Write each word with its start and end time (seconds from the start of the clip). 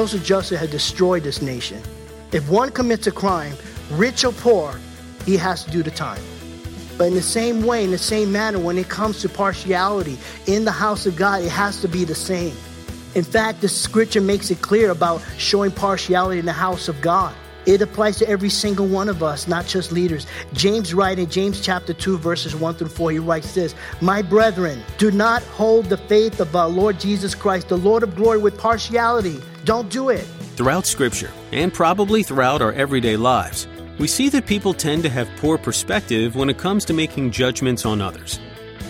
Social 0.00 0.20
justice 0.20 0.58
had 0.58 0.70
destroyed 0.70 1.24
this 1.24 1.42
nation. 1.42 1.78
If 2.32 2.48
one 2.48 2.70
commits 2.70 3.06
a 3.06 3.12
crime, 3.12 3.52
rich 3.90 4.24
or 4.24 4.32
poor, 4.32 4.74
he 5.26 5.36
has 5.36 5.62
to 5.64 5.70
do 5.70 5.82
the 5.82 5.90
time. 5.90 6.22
But 6.96 7.08
in 7.08 7.14
the 7.14 7.20
same 7.20 7.66
way, 7.66 7.84
in 7.84 7.90
the 7.90 7.98
same 7.98 8.32
manner, 8.32 8.58
when 8.58 8.78
it 8.78 8.88
comes 8.88 9.20
to 9.20 9.28
partiality 9.28 10.16
in 10.46 10.64
the 10.64 10.72
house 10.72 11.04
of 11.04 11.16
God, 11.16 11.42
it 11.42 11.50
has 11.50 11.82
to 11.82 11.86
be 11.86 12.04
the 12.04 12.14
same. 12.14 12.56
In 13.14 13.24
fact, 13.24 13.60
the 13.60 13.68
scripture 13.68 14.22
makes 14.22 14.50
it 14.50 14.62
clear 14.62 14.90
about 14.90 15.22
showing 15.36 15.70
partiality 15.70 16.38
in 16.38 16.46
the 16.46 16.52
house 16.54 16.88
of 16.88 16.98
God. 17.02 17.34
It 17.66 17.82
applies 17.82 18.16
to 18.20 18.26
every 18.26 18.48
single 18.48 18.86
one 18.86 19.10
of 19.10 19.22
us, 19.22 19.46
not 19.46 19.66
just 19.66 19.92
leaders. 19.92 20.26
James 20.54 20.94
writing, 20.94 21.28
James 21.28 21.60
chapter 21.60 21.92
2, 21.92 22.16
verses 22.16 22.56
1 22.56 22.74
through 22.76 22.88
4, 22.88 23.10
he 23.10 23.18
writes 23.18 23.52
this 23.52 23.74
My 24.00 24.22
brethren, 24.22 24.82
do 24.96 25.10
not 25.10 25.42
hold 25.42 25.90
the 25.90 25.98
faith 25.98 26.40
of 26.40 26.56
our 26.56 26.70
Lord 26.70 26.98
Jesus 26.98 27.34
Christ, 27.34 27.68
the 27.68 27.76
Lord 27.76 28.02
of 28.02 28.16
glory, 28.16 28.38
with 28.38 28.56
partiality. 28.56 29.42
Don't 29.64 29.90
do 29.90 30.08
it. 30.08 30.24
Throughout 30.56 30.86
Scripture, 30.86 31.30
and 31.52 31.72
probably 31.72 32.22
throughout 32.22 32.62
our 32.62 32.72
everyday 32.72 33.16
lives, 33.16 33.68
we 33.98 34.06
see 34.06 34.30
that 34.30 34.46
people 34.46 34.72
tend 34.72 35.02
to 35.02 35.10
have 35.10 35.28
poor 35.36 35.58
perspective 35.58 36.34
when 36.34 36.48
it 36.48 36.56
comes 36.56 36.86
to 36.86 36.94
making 36.94 37.30
judgments 37.30 37.84
on 37.84 38.00
others. 38.00 38.40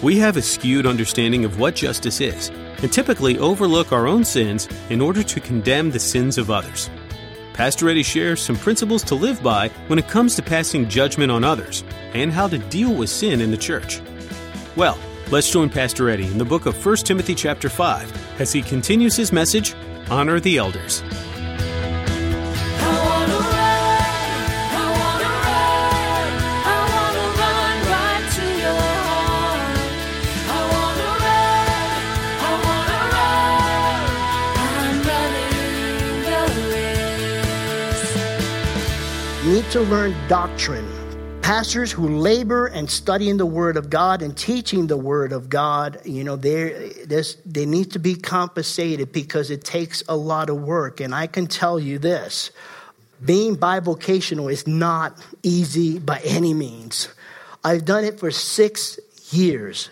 We 0.01 0.19
have 0.19 0.37
a 0.37 0.43
skewed 0.43 0.87
understanding 0.87 1.45
of 1.45 1.59
what 1.59 1.75
justice 1.75 2.21
is, 2.21 2.51
and 2.83 2.93
typically 2.93 3.37
overlook 3.39 3.93
our 3.93 4.07
own 4.07 4.25
sins 4.25 4.69
in 4.91 5.01
order 5.01 5.25
to 5.25 5.41
condemn 5.41 5.91
the 5.91 5.99
sins 5.99 6.39
of 6.39 6.51
others. 6.51 6.89
Pastor 7.53 7.91
Eddie 7.91 8.05
shares 8.05 8.41
some 8.41 8.57
principles 8.57 9.03
to 9.05 9.17
live 9.17 9.43
by 9.43 9.69
when 9.89 9.99
it 9.99 10.09
comes 10.09 10.37
to 10.37 10.43
passing 10.43 10.89
judgment 10.89 11.33
on 11.33 11.43
others 11.43 11.83
and 12.15 12.33
how 12.33 12.47
to 12.47 12.59
deal 12.59 12.95
with 12.95 13.11
sin 13.11 13.41
in 13.41 13.51
the 13.51 13.57
church. 13.57 14.01
Well, 14.77 14.97
let's 15.33 15.51
join 15.51 15.69
Pastor 15.69 16.09
Eddie 16.09 16.29
in 16.29 16.39
the 16.39 16.45
book 16.45 16.67
of 16.67 16.87
1 16.87 16.97
Timothy 16.99 17.35
chapter 17.35 17.69
5 17.69 18.41
as 18.41 18.53
he 18.53 18.63
continues 18.63 19.17
his 19.17 19.33
message 19.33 19.75
honor 20.11 20.41
the 20.41 20.59
elders. 20.59 21.03
need 39.51 39.71
to 39.73 39.81
learn 39.81 40.15
doctrine. 40.29 41.00
Pastors 41.51 41.91
who 41.91 42.07
labor 42.07 42.69
and 42.69 42.89
study 42.89 43.29
in 43.29 43.37
the 43.37 43.45
Word 43.45 43.77
of 43.77 43.91
God 43.91 44.23
and 44.23 44.37
teaching 44.37 44.87
the 44.87 44.97
Word 44.97 45.33
of 45.33 45.49
God, 45.49 45.99
you 46.05 46.23
know, 46.23 46.37
they 46.37 46.93
they 47.45 47.67
need 47.67 47.91
to 47.91 47.99
be 47.99 48.15
compensated 48.15 49.11
because 49.11 49.51
it 49.51 49.65
takes 49.65 50.05
a 50.09 50.15
lot 50.15 50.49
of 50.49 50.63
work. 50.63 51.01
And 51.01 51.13
I 51.13 51.27
can 51.27 51.49
tell 51.49 51.81
you 51.81 51.99
this 51.99 52.53
being 53.25 53.57
bivocational 53.57 54.53
is 54.53 54.69
not 54.69 55.19
easy 55.43 55.99
by 55.99 56.21
any 56.21 56.55
means. 56.55 57.09
I've 57.65 57.85
done 57.85 58.05
it 58.05 58.21
for 58.21 58.31
six 58.31 59.01
years. 59.33 59.91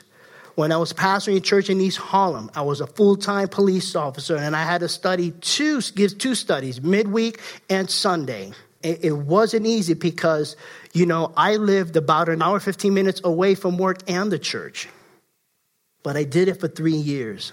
When 0.55 0.71
I 0.71 0.77
was 0.77 0.93
pastoring 0.93 1.39
a 1.39 1.41
church 1.41 1.71
in 1.71 1.81
East 1.81 1.99
Harlem, 1.99 2.53
I 2.55 2.63
was 2.63 2.81
a 2.81 2.87
full 2.87 3.17
time 3.17 3.49
police 3.49 3.97
officer 3.97 4.37
and 4.37 4.55
I 4.55 4.63
had 4.63 4.83
to 4.83 4.89
study 4.89 5.33
two, 5.33 5.81
give 5.97 6.19
two 6.19 6.37
studies, 6.37 6.81
midweek 6.81 7.41
and 7.69 7.91
Sunday 7.91 8.53
it, 8.83 9.05
it 9.05 9.13
wasn't 9.13 9.67
easy 9.67 9.95
because, 9.95 10.57
you 10.93 11.07
know, 11.07 11.33
I 11.37 11.57
lived 11.57 11.97
about 11.97 12.29
an 12.29 12.43
hour, 12.43 12.61
15 12.61 12.93
minutes 12.95 13.21
away 13.25 13.55
from 13.55 13.79
work 13.79 13.99
and 14.09 14.31
the 14.31 14.39
church. 14.39 14.89
But 16.03 16.17
I 16.17 16.25
did 16.25 16.49
it 16.49 16.61
for 16.61 16.69
three 16.69 16.93
years. 16.93 17.53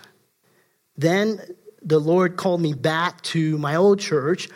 Then 0.97 1.41
the 1.81 1.99
Lord 1.99 2.37
called 2.37 2.61
me 2.61 2.73
back 2.73 3.21
to 3.23 3.57
my 3.57 3.75
old 3.75 3.99
church 3.99 4.49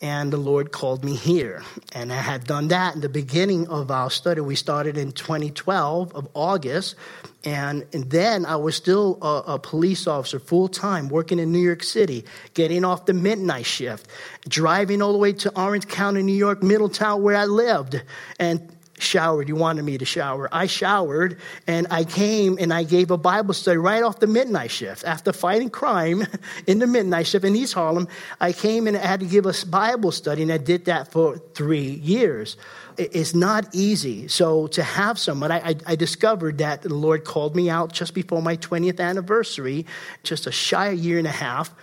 and 0.00 0.32
the 0.32 0.36
Lord 0.36 0.72
called 0.72 1.04
me 1.04 1.14
here. 1.14 1.62
And 1.92 2.12
I 2.12 2.16
had 2.16 2.44
done 2.44 2.68
that 2.68 2.94
in 2.94 3.00
the 3.00 3.08
beginning 3.08 3.68
of 3.68 3.90
our 3.90 4.10
study. 4.10 4.40
We 4.40 4.54
started 4.54 4.98
in 4.98 5.12
2012 5.12 6.14
of 6.14 6.28
August, 6.34 6.96
and, 7.44 7.86
and 7.92 8.10
then 8.10 8.44
I 8.44 8.56
was 8.56 8.76
still 8.76 9.18
a, 9.22 9.54
a 9.54 9.58
police 9.58 10.06
officer 10.06 10.38
full 10.38 10.68
time, 10.68 11.08
working 11.08 11.38
in 11.38 11.52
New 11.52 11.60
York 11.60 11.82
City, 11.82 12.24
getting 12.54 12.84
off 12.84 13.06
the 13.06 13.14
midnight 13.14 13.66
shift, 13.66 14.08
driving 14.48 15.00
all 15.00 15.12
the 15.12 15.18
way 15.18 15.32
to 15.32 15.60
Orange 15.60 15.88
County, 15.88 16.22
New 16.22 16.32
York, 16.32 16.62
Middletown, 16.62 17.22
where 17.22 17.36
I 17.36 17.46
lived, 17.46 18.02
and 18.38 18.75
showered. 18.98 19.48
You 19.48 19.56
wanted 19.56 19.84
me 19.84 19.98
to 19.98 20.04
shower. 20.04 20.48
I 20.52 20.66
showered 20.66 21.38
and 21.66 21.86
I 21.90 22.04
came 22.04 22.58
and 22.58 22.72
I 22.72 22.84
gave 22.84 23.10
a 23.10 23.18
Bible 23.18 23.54
study 23.54 23.76
right 23.76 24.02
off 24.02 24.20
the 24.20 24.26
midnight 24.26 24.70
shift. 24.70 25.04
After 25.04 25.32
fighting 25.32 25.70
crime 25.70 26.26
in 26.66 26.78
the 26.78 26.86
midnight 26.86 27.26
shift 27.26 27.44
in 27.44 27.54
East 27.54 27.74
Harlem, 27.74 28.08
I 28.40 28.52
came 28.52 28.86
and 28.86 28.96
I 28.96 29.06
had 29.06 29.20
to 29.20 29.26
give 29.26 29.46
a 29.46 29.54
Bible 29.66 30.12
study 30.12 30.42
and 30.42 30.52
I 30.52 30.58
did 30.58 30.86
that 30.86 31.12
for 31.12 31.38
three 31.54 32.00
years. 32.02 32.56
It's 32.98 33.34
not 33.34 33.74
easy. 33.74 34.26
So 34.28 34.68
to 34.68 34.82
have 34.82 35.18
someone, 35.18 35.52
I, 35.52 35.58
I, 35.58 35.74
I 35.86 35.96
discovered 35.96 36.58
that 36.58 36.82
the 36.82 36.94
Lord 36.94 37.24
called 37.24 37.54
me 37.54 37.68
out 37.68 37.92
just 37.92 38.14
before 38.14 38.40
my 38.40 38.56
20th 38.56 39.00
anniversary, 39.00 39.84
just 40.22 40.46
a 40.46 40.52
shy 40.52 40.90
year 40.90 41.18
and 41.18 41.26
a 41.26 41.30
half, 41.30 41.74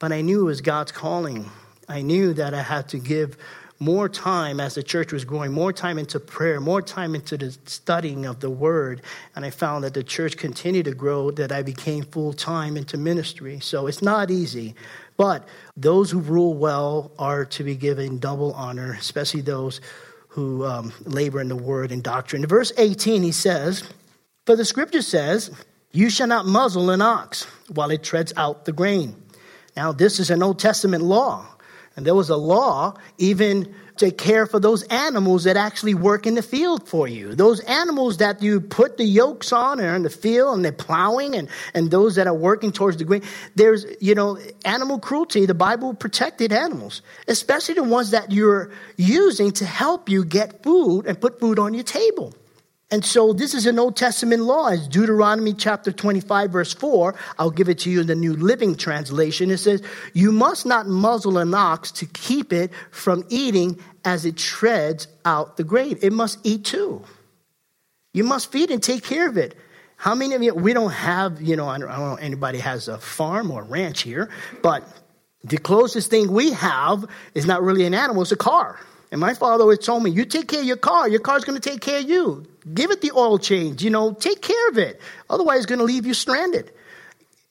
but 0.00 0.12
I 0.12 0.22
knew 0.22 0.40
it 0.40 0.44
was 0.44 0.60
God's 0.60 0.90
calling. 0.90 1.48
I 1.88 2.02
knew 2.02 2.34
that 2.34 2.52
I 2.52 2.62
had 2.62 2.88
to 2.88 2.98
give 2.98 3.38
more 3.78 4.08
time 4.08 4.60
as 4.60 4.74
the 4.74 4.82
church 4.82 5.12
was 5.12 5.24
growing, 5.24 5.52
more 5.52 5.72
time 5.72 5.98
into 5.98 6.18
prayer, 6.18 6.60
more 6.60 6.80
time 6.80 7.14
into 7.14 7.36
the 7.36 7.56
studying 7.66 8.24
of 8.24 8.40
the 8.40 8.50
word. 8.50 9.02
And 9.34 9.44
I 9.44 9.50
found 9.50 9.84
that 9.84 9.94
the 9.94 10.02
church 10.02 10.36
continued 10.36 10.86
to 10.86 10.94
grow, 10.94 11.30
that 11.32 11.52
I 11.52 11.62
became 11.62 12.04
full 12.04 12.32
time 12.32 12.76
into 12.76 12.96
ministry. 12.96 13.60
So 13.60 13.86
it's 13.86 14.02
not 14.02 14.30
easy. 14.30 14.74
But 15.16 15.46
those 15.76 16.10
who 16.10 16.20
rule 16.20 16.54
well 16.54 17.10
are 17.18 17.44
to 17.46 17.64
be 17.64 17.76
given 17.76 18.18
double 18.18 18.52
honor, 18.54 18.92
especially 18.98 19.42
those 19.42 19.80
who 20.28 20.64
um, 20.64 20.92
labor 21.04 21.40
in 21.40 21.48
the 21.48 21.56
word 21.56 21.92
and 21.92 22.02
doctrine. 22.02 22.42
In 22.42 22.48
verse 22.48 22.72
18, 22.76 23.22
he 23.22 23.32
says, 23.32 23.82
For 24.44 24.56
the 24.56 24.64
scripture 24.64 25.02
says, 25.02 25.50
You 25.92 26.10
shall 26.10 26.26
not 26.26 26.46
muzzle 26.46 26.90
an 26.90 27.00
ox 27.00 27.44
while 27.68 27.90
it 27.90 28.02
treads 28.02 28.32
out 28.36 28.64
the 28.64 28.72
grain. 28.72 29.16
Now, 29.76 29.92
this 29.92 30.20
is 30.20 30.30
an 30.30 30.42
Old 30.42 30.58
Testament 30.58 31.02
law. 31.02 31.46
And 31.96 32.06
there 32.06 32.14
was 32.14 32.28
a 32.28 32.36
law 32.36 32.94
even 33.18 33.74
to 33.96 34.10
care 34.10 34.46
for 34.46 34.60
those 34.60 34.82
animals 34.84 35.44
that 35.44 35.56
actually 35.56 35.94
work 35.94 36.26
in 36.26 36.34
the 36.34 36.42
field 36.42 36.86
for 36.86 37.08
you. 37.08 37.34
Those 37.34 37.60
animals 37.60 38.18
that 38.18 38.42
you 38.42 38.60
put 38.60 38.98
the 38.98 39.04
yokes 39.04 39.52
on 39.52 39.80
and 39.80 39.96
in 39.96 40.02
the 40.02 40.10
field 40.10 40.56
and 40.56 40.64
they're 40.64 40.72
plowing 40.72 41.34
and, 41.34 41.48
and 41.72 41.90
those 41.90 42.16
that 42.16 42.26
are 42.26 42.34
working 42.34 42.72
towards 42.72 42.98
the 42.98 43.04
green. 43.04 43.22
There's, 43.54 43.86
you 44.00 44.14
know, 44.14 44.38
animal 44.66 44.98
cruelty. 44.98 45.46
The 45.46 45.54
Bible 45.54 45.94
protected 45.94 46.52
animals, 46.52 47.00
especially 47.26 47.76
the 47.76 47.84
ones 47.84 48.10
that 48.10 48.30
you're 48.30 48.70
using 48.96 49.52
to 49.52 49.64
help 49.64 50.10
you 50.10 50.24
get 50.24 50.62
food 50.62 51.06
and 51.06 51.18
put 51.18 51.40
food 51.40 51.58
on 51.58 51.72
your 51.72 51.84
table. 51.84 52.34
And 52.90 53.04
so 53.04 53.32
this 53.32 53.52
is 53.52 53.66
an 53.66 53.80
Old 53.80 53.96
Testament 53.96 54.42
law. 54.42 54.68
It's 54.68 54.86
Deuteronomy 54.86 55.54
chapter 55.54 55.90
25, 55.90 56.50
verse 56.50 56.72
4. 56.72 57.16
I'll 57.36 57.50
give 57.50 57.68
it 57.68 57.80
to 57.80 57.90
you 57.90 58.00
in 58.00 58.06
the 58.06 58.14
New 58.14 58.34
Living 58.34 58.76
Translation. 58.76 59.50
It 59.50 59.58
says, 59.58 59.82
You 60.12 60.30
must 60.30 60.66
not 60.66 60.86
muzzle 60.86 61.38
an 61.38 61.52
ox 61.52 61.90
to 61.92 62.06
keep 62.06 62.52
it 62.52 62.70
from 62.92 63.24
eating 63.28 63.80
as 64.04 64.24
it 64.24 64.36
treads 64.36 65.08
out 65.24 65.56
the 65.56 65.64
grain. 65.64 65.98
It 66.00 66.12
must 66.12 66.38
eat 66.44 66.64
too. 66.64 67.02
You 68.14 68.22
must 68.22 68.52
feed 68.52 68.70
and 68.70 68.80
take 68.80 69.02
care 69.02 69.28
of 69.28 69.36
it. 69.36 69.56
How 69.96 70.14
many 70.14 70.34
of 70.34 70.42
you, 70.42 70.54
we 70.54 70.72
don't 70.72 70.92
have, 70.92 71.42
you 71.42 71.56
know, 71.56 71.68
I 71.68 71.78
don't, 71.78 71.88
I 71.88 71.96
don't 71.96 72.10
know 72.10 72.14
anybody 72.16 72.58
has 72.60 72.86
a 72.86 72.98
farm 72.98 73.50
or 73.50 73.64
ranch 73.64 74.02
here, 74.02 74.30
but 74.62 74.86
the 75.42 75.58
closest 75.58 76.08
thing 76.08 76.30
we 76.30 76.52
have 76.52 77.04
is 77.34 77.46
not 77.46 77.62
really 77.62 77.84
an 77.84 77.94
animal, 77.94 78.22
it's 78.22 78.32
a 78.32 78.36
car. 78.36 78.78
And 79.10 79.20
my 79.20 79.34
father 79.34 79.62
always 79.62 79.78
told 79.80 80.02
me, 80.02 80.10
you 80.10 80.24
take 80.24 80.48
care 80.48 80.60
of 80.60 80.66
your 80.66 80.76
car, 80.76 81.08
your 81.08 81.20
car's 81.20 81.44
going 81.44 81.60
to 81.60 81.70
take 81.70 81.80
care 81.80 81.98
of 81.98 82.08
you. 82.08 82.46
Give 82.74 82.90
it 82.90 83.00
the 83.00 83.12
oil 83.12 83.38
change, 83.38 83.82
you 83.82 83.90
know, 83.90 84.12
take 84.12 84.42
care 84.42 84.68
of 84.68 84.78
it. 84.78 85.00
Otherwise, 85.30 85.58
it's 85.58 85.66
going 85.66 85.78
to 85.78 85.84
leave 85.84 86.06
you 86.06 86.14
stranded. 86.14 86.72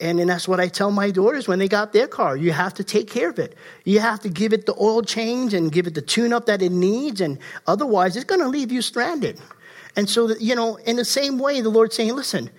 And 0.01 0.19
then 0.19 0.27
that's 0.27 0.45
what 0.45 0.59
I 0.59 0.67
tell 0.67 0.91
my 0.91 1.09
daughters 1.09 1.47
when 1.47 1.57
they 1.57 1.69
got 1.69 1.93
their 1.93 2.07
car. 2.07 2.35
You 2.35 2.51
have 2.51 2.73
to 2.75 2.83
take 2.83 3.09
care 3.09 3.29
of 3.29 3.39
it. 3.39 3.55
You 3.85 4.01
have 4.01 4.19
to 4.21 4.29
give 4.29 4.51
it 4.51 4.65
the 4.65 4.73
oil 4.73 5.01
change 5.01 5.53
and 5.53 5.71
give 5.71 5.87
it 5.87 5.93
the 5.93 6.01
tune 6.01 6.33
up 6.33 6.47
that 6.47 6.61
it 6.61 6.71
needs. 6.71 7.21
And 7.21 7.39
otherwise, 7.65 8.17
it's 8.17 8.25
going 8.25 8.41
to 8.41 8.49
leave 8.49 8.73
you 8.73 8.81
stranded. 8.81 9.39
And 9.95 10.09
so, 10.09 10.35
you 10.35 10.53
know, 10.53 10.75
in 10.75 10.97
the 10.97 11.05
same 11.05 11.39
way, 11.39 11.61
the 11.61 11.69
Lord's 11.69 11.95
saying, 11.95 12.13
listen, 12.13 12.49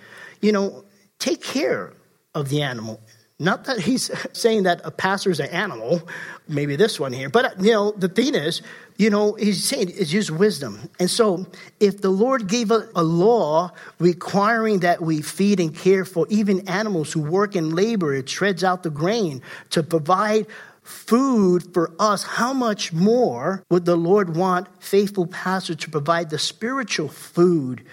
you 0.41 0.51
know, 0.51 0.85
take 1.19 1.43
care 1.43 1.93
of 2.35 2.49
the 2.49 2.63
animal. 2.63 3.01
Not 3.39 3.65
that 3.65 3.81
he's 3.81 4.11
saying 4.33 4.63
that 4.63 4.81
a 4.83 4.91
pastor 4.91 5.31
is 5.31 5.41
an 5.41 5.51
animal, 5.51 6.01
maybe 6.49 6.75
this 6.75 6.99
one 6.99 7.13
here, 7.13 7.29
but 7.29 7.61
you 7.63 7.73
know, 7.73 7.93
the 7.93 8.09
thing 8.09 8.35
is, 8.35 8.63
you 8.97 9.11
know, 9.11 9.35
he's 9.35 9.63
saying 9.63 9.93
it's 9.95 10.11
just 10.11 10.31
wisdom. 10.31 10.89
And 10.99 11.11
so, 11.11 11.47
if 11.79 12.01
the 12.01 12.09
Lord 12.09 12.47
gave 12.47 12.71
a, 12.71 12.89
a, 12.95 13.03
law 13.03 13.73
requiring 13.99 14.81
that 14.81 15.03
we 15.03 15.21
feed 15.21 15.61
and 15.61 15.77
care 15.77 16.07
for 16.07 16.27
even 16.31 16.67
animals 16.67 17.13
who 17.13 17.21
work 17.21 17.57
in 17.57 17.75
labor, 17.75 18.15
it 18.15 18.27
treads 18.27 18.65
out 18.65 18.83
the 18.83 18.91
grain 18.91 19.43
to 19.71 19.83
provide 19.83 20.47
food 20.83 21.75
for 21.75 21.93
us, 21.99 22.23
how 22.23 22.55
much 22.55 22.93
more 22.95 23.63
would 23.71 23.85
the 23.85 23.97
Lord 23.97 24.35
want 24.35 24.69
faithful 24.83 25.27
pastors 25.27 25.77
to 25.77 25.91
provide 25.91 26.31
the 26.31 26.39
spiritual 26.39 27.09
food 27.09 27.85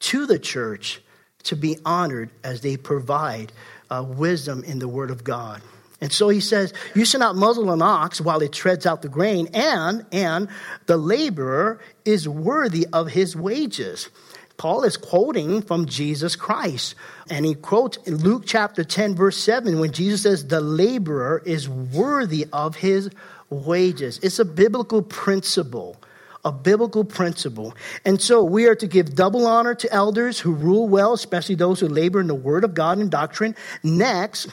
to 0.00 0.26
the 0.26 0.38
church 0.38 1.00
to 1.44 1.56
be 1.56 1.78
honored 1.84 2.30
as 2.42 2.60
they 2.60 2.76
provide 2.76 3.52
uh, 3.90 4.04
wisdom 4.06 4.64
in 4.64 4.78
the 4.78 4.88
Word 4.88 5.10
of 5.10 5.24
God. 5.24 5.62
And 6.00 6.12
so 6.12 6.28
he 6.28 6.40
says, 6.40 6.72
You 6.94 7.04
should 7.04 7.20
not 7.20 7.36
muzzle 7.36 7.70
an 7.70 7.80
ox 7.80 8.20
while 8.20 8.42
it 8.42 8.52
treads 8.52 8.84
out 8.86 9.02
the 9.02 9.08
grain, 9.08 9.48
and, 9.54 10.04
and 10.12 10.48
the 10.86 10.96
laborer 10.96 11.80
is 12.04 12.28
worthy 12.28 12.86
of 12.92 13.08
his 13.08 13.34
wages. 13.36 14.10
Paul 14.56 14.84
is 14.84 14.96
quoting 14.96 15.62
from 15.62 15.86
Jesus 15.86 16.36
Christ. 16.36 16.94
And 17.28 17.44
he 17.44 17.54
quotes 17.54 17.96
in 18.06 18.16
Luke 18.16 18.44
chapter 18.46 18.84
10, 18.84 19.16
verse 19.16 19.36
7, 19.36 19.80
when 19.80 19.92
Jesus 19.92 20.22
says, 20.22 20.46
The 20.46 20.60
laborer 20.60 21.42
is 21.44 21.68
worthy 21.68 22.46
of 22.52 22.76
his 22.76 23.10
wages. 23.50 24.18
It's 24.22 24.38
a 24.38 24.44
biblical 24.44 25.02
principle 25.02 25.96
a 26.44 26.52
biblical 26.52 27.04
principle. 27.04 27.74
And 28.04 28.20
so 28.20 28.42
we 28.42 28.66
are 28.66 28.74
to 28.74 28.86
give 28.86 29.14
double 29.14 29.46
honor 29.46 29.74
to 29.74 29.92
elders 29.92 30.38
who 30.38 30.52
rule 30.52 30.88
well, 30.88 31.12
especially 31.12 31.54
those 31.54 31.80
who 31.80 31.88
labor 31.88 32.20
in 32.20 32.26
the 32.26 32.34
word 32.34 32.64
of 32.64 32.74
God 32.74 32.98
and 32.98 33.10
doctrine. 33.10 33.56
Next, 33.82 34.48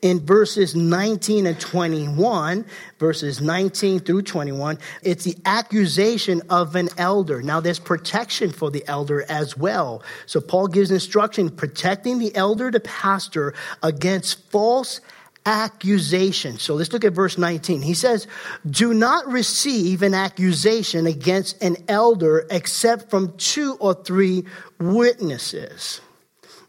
in 0.00 0.24
verses 0.24 0.74
19 0.74 1.46
and 1.46 1.60
21, 1.60 2.64
verses 2.98 3.40
19 3.40 4.00
through 4.00 4.22
21, 4.22 4.78
it's 5.02 5.24
the 5.24 5.36
accusation 5.44 6.40
of 6.48 6.76
an 6.76 6.88
elder. 6.98 7.42
Now, 7.42 7.60
there's 7.60 7.80
protection 7.80 8.50
for 8.52 8.70
the 8.70 8.84
elder 8.86 9.24
as 9.28 9.56
well. 9.56 10.02
So, 10.26 10.40
Paul 10.40 10.68
gives 10.68 10.90
instruction 10.90 11.50
protecting 11.50 12.18
the 12.18 12.34
elder, 12.36 12.70
the 12.70 12.80
pastor, 12.80 13.54
against 13.82 14.50
false 14.50 15.00
accusation. 15.48 16.58
So 16.58 16.74
let's 16.74 16.92
look 16.92 17.06
at 17.06 17.14
verse 17.14 17.38
19. 17.38 17.80
He 17.80 17.94
says, 17.94 18.26
Do 18.68 18.92
not 18.92 19.26
receive 19.26 20.02
an 20.02 20.12
accusation 20.12 21.06
against 21.06 21.62
an 21.62 21.76
elder 21.88 22.46
except 22.50 23.08
from 23.08 23.34
two 23.38 23.74
or 23.80 23.94
three 23.94 24.44
witnesses. 24.78 26.02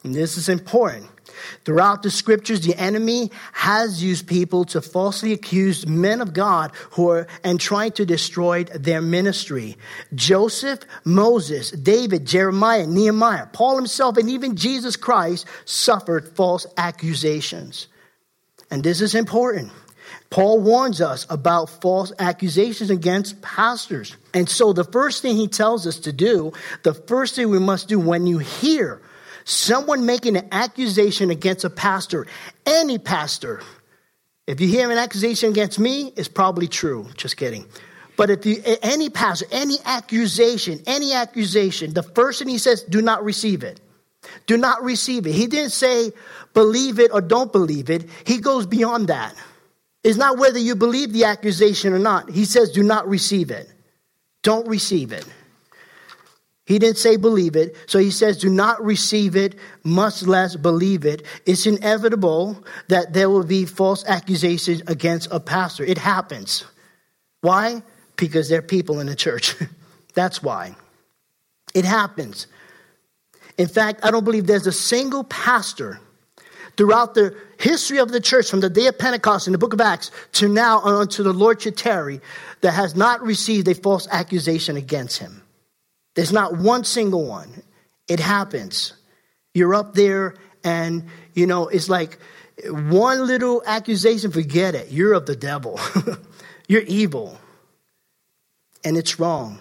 And 0.05 0.15
this 0.15 0.37
is 0.37 0.47
important. 0.47 1.09
Throughout 1.65 2.03
the 2.03 2.09
scriptures, 2.09 2.61
the 2.61 2.75
enemy 2.75 3.31
has 3.51 4.01
used 4.01 4.27
people 4.27 4.63
to 4.65 4.81
falsely 4.81 5.33
accuse 5.33 5.85
men 5.85 6.21
of 6.21 6.33
God 6.33 6.71
who 6.91 7.09
are 7.09 7.27
and 7.43 7.59
trying 7.59 7.91
to 7.93 8.05
destroy 8.05 8.63
their 8.63 9.01
ministry. 9.01 9.77
Joseph, 10.15 10.79
Moses, 11.03 11.71
David, 11.71 12.25
Jeremiah, 12.25 12.87
Nehemiah, 12.87 13.47
Paul 13.51 13.75
himself, 13.75 14.15
and 14.15 14.29
even 14.29 14.55
Jesus 14.55 14.95
Christ 14.95 15.45
suffered 15.65 16.35
false 16.35 16.65
accusations. 16.77 17.87
And 18.71 18.83
this 18.83 19.01
is 19.01 19.16
important. 19.16 19.71
Paul 20.30 20.60
warns 20.60 21.01
us 21.01 21.25
about 21.30 21.69
false 21.81 22.12
accusations 22.19 22.89
against 22.89 23.42
pastors. 23.42 24.16
And 24.33 24.48
so, 24.48 24.74
the 24.74 24.83
first 24.83 25.21
thing 25.21 25.36
he 25.36 25.48
tells 25.48 25.88
us 25.88 26.00
to 26.01 26.13
do, 26.13 26.54
the 26.83 26.94
first 26.94 27.36
thing 27.36 27.50
we 27.50 27.60
must 27.60 27.88
do 27.88 28.00
when 28.00 28.27
you 28.27 28.38
hear 28.38 29.01
someone 29.44 30.06
making 30.06 30.38
an 30.38 30.48
accusation 30.51 31.31
against 31.31 31.66
a 31.66 31.69
pastor, 31.69 32.27
any 32.66 33.00
pastor, 33.00 33.62
if 34.45 34.62
you 34.62 34.68
hear 34.68 34.92
an 34.92 34.98
accusation 34.98 35.50
against 35.50 35.80
me, 35.80 36.13
it's 36.15 36.27
probably 36.27 36.68
true. 36.68 37.07
Just 37.15 37.38
kidding. 37.38 37.65
But 38.15 38.30
if 38.30 38.45
you, 38.45 38.62
any 38.83 39.10
pastor, 39.10 39.45
any 39.51 39.77
accusation, 39.86 40.81
any 40.86 41.13
accusation, 41.13 41.94
the 41.94 42.04
first 42.04 42.39
thing 42.39 42.50
he 42.50 42.57
says, 42.57 42.83
do 42.83 43.01
not 43.01 43.24
receive 43.24 43.63
it. 43.63 43.80
Do 44.45 44.57
not 44.57 44.83
receive 44.83 45.27
it. 45.27 45.33
He 45.33 45.47
didn't 45.47 45.71
say 45.71 46.11
believe 46.53 46.99
it 46.99 47.11
or 47.13 47.21
don't 47.21 47.51
believe 47.51 47.89
it. 47.89 48.09
He 48.25 48.39
goes 48.39 48.65
beyond 48.65 49.07
that. 49.07 49.35
It's 50.03 50.17
not 50.17 50.37
whether 50.37 50.59
you 50.59 50.75
believe 50.75 51.11
the 51.11 51.25
accusation 51.25 51.93
or 51.93 51.99
not. 51.99 52.29
He 52.29 52.45
says 52.45 52.71
do 52.71 52.83
not 52.83 53.07
receive 53.07 53.51
it. 53.51 53.69
Don't 54.43 54.67
receive 54.67 55.11
it. 55.11 55.25
He 56.65 56.77
didn't 56.77 56.99
say 56.99 57.17
believe 57.17 57.55
it. 57.55 57.75
So 57.87 57.97
he 57.97 58.11
says 58.11 58.37
do 58.37 58.49
not 58.49 58.83
receive 58.83 59.35
it, 59.35 59.55
much 59.83 60.23
less 60.23 60.55
believe 60.55 61.03
it. 61.03 61.25
It's 61.45 61.65
inevitable 61.65 62.63
that 62.89 63.11
there 63.13 63.29
will 63.29 63.43
be 63.43 63.65
false 63.65 64.05
accusations 64.05 64.83
against 64.87 65.29
a 65.31 65.39
pastor. 65.39 65.83
It 65.83 65.97
happens. 65.97 66.65
Why? 67.41 67.81
Because 68.15 68.49
there 68.49 68.59
are 68.59 68.61
people 68.61 68.99
in 68.99 69.07
the 69.07 69.15
church. 69.15 69.55
That's 70.13 70.43
why. 70.43 70.75
It 71.73 71.85
happens. 71.85 72.47
In 73.59 73.67
fact, 73.67 74.00
I 74.03 74.09
don't 74.09 74.23
believe 74.23 74.47
there's 74.47 74.67
a 74.67 74.71
single 74.71 75.25
pastor 75.25 76.00
throughout 76.77 77.13
the 77.13 77.35
history 77.59 77.97
of 77.97 78.09
the 78.09 78.21
church 78.21 78.50
from 78.50 78.61
the 78.61 78.69
day 78.69 78.88
of 78.88 78.97
Pentecost 78.97 79.47
in 79.47 79.51
the 79.51 79.59
book 79.59 79.73
of 79.73 79.81
Acts 79.81 80.11
to 80.31 80.47
now 80.47 80.79
unto 80.79 81.23
the 81.23 81.33
Lord 81.33 81.61
should 81.61 81.75
that 81.77 82.71
has 82.71 82.95
not 82.95 83.21
received 83.21 83.67
a 83.67 83.75
false 83.75 84.07
accusation 84.09 84.77
against 84.77 85.17
him. 85.17 85.44
There's 86.15 86.31
not 86.31 86.57
one 86.57 86.85
single 86.85 87.25
one. 87.25 87.50
It 88.07 88.21
happens. 88.21 88.94
You're 89.53 89.75
up 89.75 89.94
there 89.94 90.35
and, 90.63 91.09
you 91.33 91.45
know, 91.45 91.67
it's 91.67 91.89
like 91.89 92.17
one 92.65 93.27
little 93.27 93.62
accusation, 93.65 94.31
forget 94.31 94.73
it. 94.73 94.89
You're 94.89 95.12
of 95.12 95.25
the 95.25 95.35
devil. 95.35 95.77
You're 96.69 96.83
evil. 96.83 97.38
And 98.85 98.95
it's 98.95 99.19
wrong. 99.19 99.59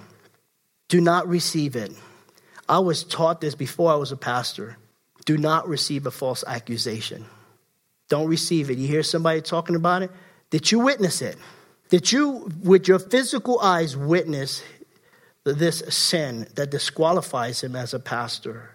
Do 0.89 1.01
not 1.01 1.27
receive 1.27 1.75
it. 1.75 1.91
I 2.69 2.79
was 2.81 3.05
taught 3.05 3.41
this 3.41 3.55
before 3.55 3.93
I 3.93 3.97
was 3.97 4.13
a 4.13 4.17
pastor. 4.17 4.77
Do 5.25 5.39
not 5.39 5.69
receive 5.69 6.07
a 6.07 6.11
false 6.11 6.45
accusation. 6.47 7.25
Don't 8.09 8.29
receive 8.29 8.71
it. 8.71 8.79
You 8.79 8.89
hear 8.89 9.03
somebody 9.03 9.41
talking 9.41 9.77
about 9.77 10.03
it? 10.03 10.11
Did 10.51 10.71
you 10.71 10.81
witness 10.81 11.23
it? 11.23 11.37
Did 11.91 12.11
you, 12.13 12.51
with 12.63 12.89
your 12.89 12.99
physical 12.99 13.61
eyes, 13.61 13.97
witness 13.97 14.63
this 15.45 15.79
sin 15.89 16.47
that 16.55 16.71
disqualifies 16.71 17.63
him 17.63 17.75
as 17.75 17.95
a 17.95 17.99
pastor? 17.99 18.75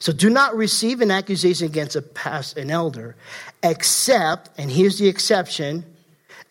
So 0.00 0.12
do 0.12 0.28
not 0.28 0.54
receive 0.56 1.00
an 1.00 1.10
accusation 1.10 1.66
against 1.66 1.96
a 1.96 2.02
past, 2.02 2.58
an 2.58 2.70
elder, 2.70 3.16
except, 3.62 4.50
and 4.58 4.70
here's 4.70 4.98
the 4.98 5.08
exception, 5.08 5.84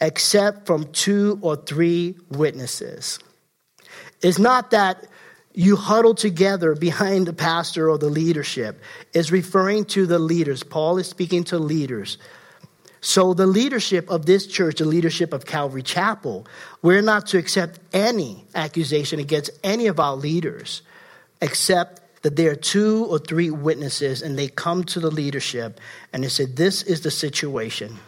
except 0.01 0.65
from 0.65 0.91
two 0.91 1.37
or 1.41 1.55
three 1.55 2.15
witnesses. 2.29 3.19
It's 4.21 4.39
not 4.39 4.71
that 4.71 5.05
you 5.53 5.75
huddle 5.75 6.15
together 6.15 6.75
behind 6.75 7.27
the 7.27 7.33
pastor 7.33 7.89
or 7.89 7.97
the 7.97 8.09
leadership 8.09 8.81
is 9.13 9.31
referring 9.31 9.85
to 9.85 10.05
the 10.05 10.19
leaders. 10.19 10.63
Paul 10.63 10.97
is 10.97 11.07
speaking 11.07 11.43
to 11.45 11.59
leaders. 11.59 12.17
So, 13.01 13.33
the 13.33 13.45
leadership 13.45 14.09
of 14.09 14.25
this 14.25 14.47
church, 14.47 14.79
the 14.79 14.85
leadership 14.85 15.33
of 15.33 15.45
Calvary 15.45 15.83
Chapel, 15.83 16.47
we're 16.81 17.01
not 17.01 17.27
to 17.27 17.37
accept 17.37 17.79
any 17.91 18.45
accusation 18.55 19.19
against 19.19 19.51
any 19.61 19.87
of 19.87 19.99
our 19.99 20.15
leaders, 20.15 20.81
except 21.41 22.21
that 22.23 22.37
there 22.37 22.51
are 22.51 22.55
two 22.55 23.05
or 23.09 23.19
three 23.19 23.49
witnesses 23.49 24.21
and 24.21 24.39
they 24.39 24.47
come 24.47 24.85
to 24.85 25.01
the 25.01 25.11
leadership 25.11 25.81
and 26.13 26.23
they 26.23 26.29
say, 26.29 26.45
This 26.45 26.81
is 26.81 27.01
the 27.01 27.11
situation. 27.11 27.99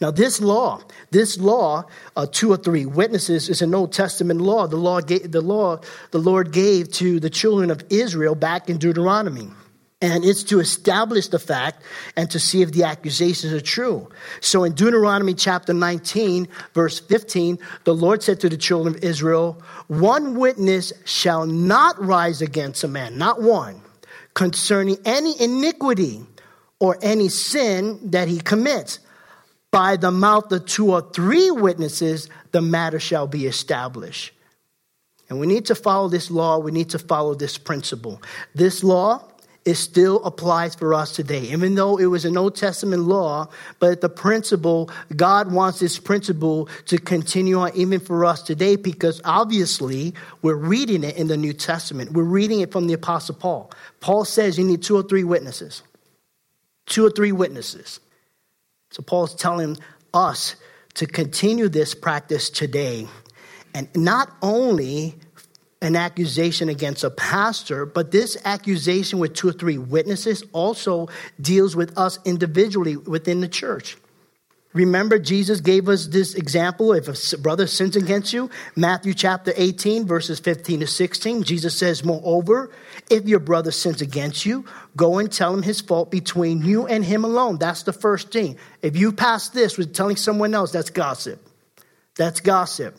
Now, 0.00 0.10
this 0.10 0.40
law, 0.40 0.82
this 1.10 1.38
law, 1.38 1.84
uh, 2.16 2.26
two 2.30 2.52
or 2.52 2.56
three 2.56 2.86
witnesses, 2.86 3.48
is 3.48 3.62
an 3.62 3.74
Old 3.74 3.92
Testament 3.92 4.40
law. 4.40 4.66
The 4.66 4.76
law, 4.76 5.00
the 5.00 5.40
law 5.40 5.80
the 6.10 6.18
Lord 6.18 6.52
gave 6.52 6.90
to 6.92 7.18
the 7.20 7.30
children 7.30 7.70
of 7.70 7.84
Israel 7.90 8.34
back 8.34 8.68
in 8.70 8.78
Deuteronomy. 8.78 9.48
And 10.02 10.24
it's 10.24 10.44
to 10.44 10.60
establish 10.60 11.28
the 11.28 11.38
fact 11.38 11.82
and 12.16 12.30
to 12.30 12.40
see 12.40 12.62
if 12.62 12.72
the 12.72 12.84
accusations 12.84 13.52
are 13.52 13.60
true. 13.60 14.08
So 14.40 14.64
in 14.64 14.72
Deuteronomy 14.72 15.34
chapter 15.34 15.74
19, 15.74 16.48
verse 16.72 17.00
15, 17.00 17.58
the 17.84 17.94
Lord 17.94 18.22
said 18.22 18.40
to 18.40 18.48
the 18.48 18.56
children 18.56 18.94
of 18.94 19.04
Israel, 19.04 19.62
One 19.88 20.38
witness 20.38 20.94
shall 21.04 21.44
not 21.44 22.02
rise 22.02 22.40
against 22.40 22.82
a 22.82 22.88
man, 22.88 23.18
not 23.18 23.42
one, 23.42 23.82
concerning 24.32 24.96
any 25.04 25.38
iniquity 25.38 26.24
or 26.78 26.96
any 27.02 27.28
sin 27.28 28.00
that 28.10 28.26
he 28.26 28.40
commits 28.40 29.00
by 29.70 29.96
the 29.96 30.10
mouth 30.10 30.50
of 30.52 30.66
two 30.66 30.92
or 30.92 31.02
three 31.12 31.50
witnesses, 31.50 32.28
the 32.52 32.60
matter 32.60 32.98
shall 32.98 33.26
be 33.26 33.46
established. 33.46 34.32
And 35.28 35.38
we 35.38 35.46
need 35.46 35.66
to 35.66 35.74
follow 35.74 36.08
this 36.08 36.30
law. 36.30 36.58
We 36.58 36.72
need 36.72 36.90
to 36.90 36.98
follow 36.98 37.34
this 37.34 37.56
principle. 37.56 38.20
This 38.54 38.82
law 38.82 39.30
it 39.66 39.74
still 39.74 40.24
applies 40.24 40.74
for 40.74 40.94
us 40.94 41.14
today. 41.14 41.42
Even 41.42 41.74
though 41.74 41.98
it 41.98 42.06
was 42.06 42.24
an 42.24 42.36
Old 42.36 42.56
Testament 42.56 43.02
law, 43.02 43.48
but 43.78 44.00
the 44.00 44.08
principle, 44.08 44.90
God 45.14 45.52
wants 45.52 45.80
this 45.80 45.98
principle 45.98 46.68
to 46.86 46.98
continue 46.98 47.58
on 47.58 47.72
even 47.74 48.00
for 48.00 48.24
us 48.24 48.42
today 48.42 48.76
because 48.76 49.20
obviously 49.24 50.14
we're 50.40 50.54
reading 50.54 51.04
it 51.04 51.16
in 51.16 51.28
the 51.28 51.36
New 51.36 51.52
Testament. 51.52 52.12
We're 52.12 52.22
reading 52.22 52.60
it 52.60 52.72
from 52.72 52.86
the 52.86 52.94
Apostle 52.94 53.34
Paul. 53.34 53.70
Paul 54.00 54.24
says 54.24 54.58
you 54.58 54.64
need 54.64 54.82
two 54.82 54.96
or 54.96 55.02
three 55.02 55.24
witnesses. 55.24 55.82
Two 56.86 57.04
or 57.04 57.10
three 57.10 57.32
witnesses. 57.32 58.00
So 58.90 59.02
Paul's 59.02 59.34
telling 59.34 59.76
us 60.12 60.56
to 60.94 61.06
continue 61.06 61.68
this 61.68 61.94
practice 61.94 62.50
today. 62.50 63.06
And 63.74 63.88
not 63.94 64.36
only 64.42 65.14
an 65.82 65.96
accusation 65.96 66.68
against 66.68 67.04
a 67.04 67.10
pastor, 67.10 67.86
but 67.86 68.10
this 68.10 68.36
accusation 68.44 69.18
with 69.18 69.34
two 69.34 69.48
or 69.48 69.52
three 69.52 69.78
witnesses 69.78 70.42
also 70.52 71.08
deals 71.40 71.74
with 71.74 71.96
us 71.96 72.18
individually 72.24 72.96
within 72.96 73.40
the 73.40 73.48
church. 73.48 73.96
Remember, 74.72 75.18
Jesus 75.18 75.60
gave 75.60 75.88
us 75.88 76.06
this 76.06 76.34
example. 76.34 76.92
If 76.92 77.32
a 77.32 77.38
brother 77.38 77.66
sins 77.66 77.96
against 77.96 78.32
you, 78.32 78.50
Matthew 78.76 79.14
chapter 79.14 79.52
18, 79.56 80.06
verses 80.06 80.38
15 80.38 80.80
to 80.80 80.86
16, 80.86 81.42
Jesus 81.42 81.76
says, 81.76 82.04
Moreover, 82.04 82.70
if 83.10 83.26
your 83.26 83.40
brother 83.40 83.72
sins 83.72 84.00
against 84.00 84.46
you, 84.46 84.64
go 84.94 85.18
and 85.18 85.30
tell 85.30 85.52
him 85.52 85.62
his 85.62 85.80
fault 85.80 86.12
between 86.12 86.64
you 86.64 86.86
and 86.86 87.04
him 87.04 87.24
alone. 87.24 87.58
That's 87.58 87.82
the 87.82 87.92
first 87.92 88.30
thing. 88.30 88.58
If 88.80 88.96
you 88.96 89.10
pass 89.10 89.48
this 89.48 89.76
with 89.76 89.92
telling 89.92 90.16
someone 90.16 90.54
else, 90.54 90.70
that's 90.70 90.90
gossip. 90.90 91.44
That's 92.14 92.40
gossip. 92.40 92.96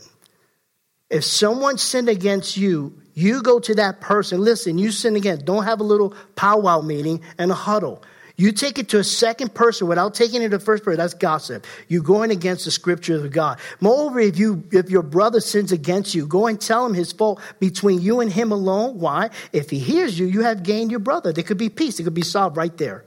If 1.10 1.24
someone 1.24 1.78
sinned 1.78 2.10
against 2.10 2.58
you, 2.58 3.02
you 3.14 3.42
go 3.42 3.60
to 3.60 3.76
that 3.76 4.02
person. 4.02 4.42
Listen, 4.42 4.78
you 4.78 4.92
sin 4.92 5.16
again. 5.16 5.42
Don't 5.46 5.64
have 5.64 5.80
a 5.80 5.84
little 5.84 6.14
powwow 6.36 6.82
meeting 6.82 7.22
and 7.38 7.50
a 7.50 7.56
huddle. 7.56 8.04
You 8.38 8.52
take 8.52 8.80
it 8.80 8.90
to 8.90 9.00
a 9.00 9.04
second 9.04 9.54
person 9.54 9.88
without 9.88 10.14
taking 10.14 10.42
it 10.42 10.50
to 10.50 10.60
first 10.60 10.84
person. 10.84 10.98
That's 10.98 11.14
gossip. 11.14 11.66
You're 11.88 12.04
going 12.04 12.32
against 12.32 12.66
the 12.66 12.72
scriptures 12.72 13.24
of 13.24 13.32
God. 13.32 13.60
Moreover, 13.80 14.20
if 14.20 14.38
you 14.38 14.64
if 14.72 14.90
your 14.90 15.04
brother 15.04 15.40
sins 15.40 15.72
against 15.72 16.16
you, 16.16 16.26
go 16.26 16.48
and 16.48 16.60
tell 16.60 16.86
him 16.86 16.94
his 16.94 17.12
fault 17.12 17.42
between 17.60 18.02
you 18.02 18.20
and 18.20 18.32
him 18.32 18.52
alone. 18.52 19.00
Why? 19.00 19.30
If 19.54 19.70
he 19.70 19.80
hears 19.80 20.18
you, 20.18 20.26
you 20.26 20.42
have 20.42 20.64
gained 20.64 20.92
your 20.92 21.00
brother. 21.00 21.32
There 21.32 21.44
could 21.44 21.58
be 21.58 21.70
peace. 21.70 22.00
It 22.00 22.04
could 22.04 22.14
be 22.14 22.24
solved 22.24 22.58
right 22.58 22.76
there. 22.78 23.06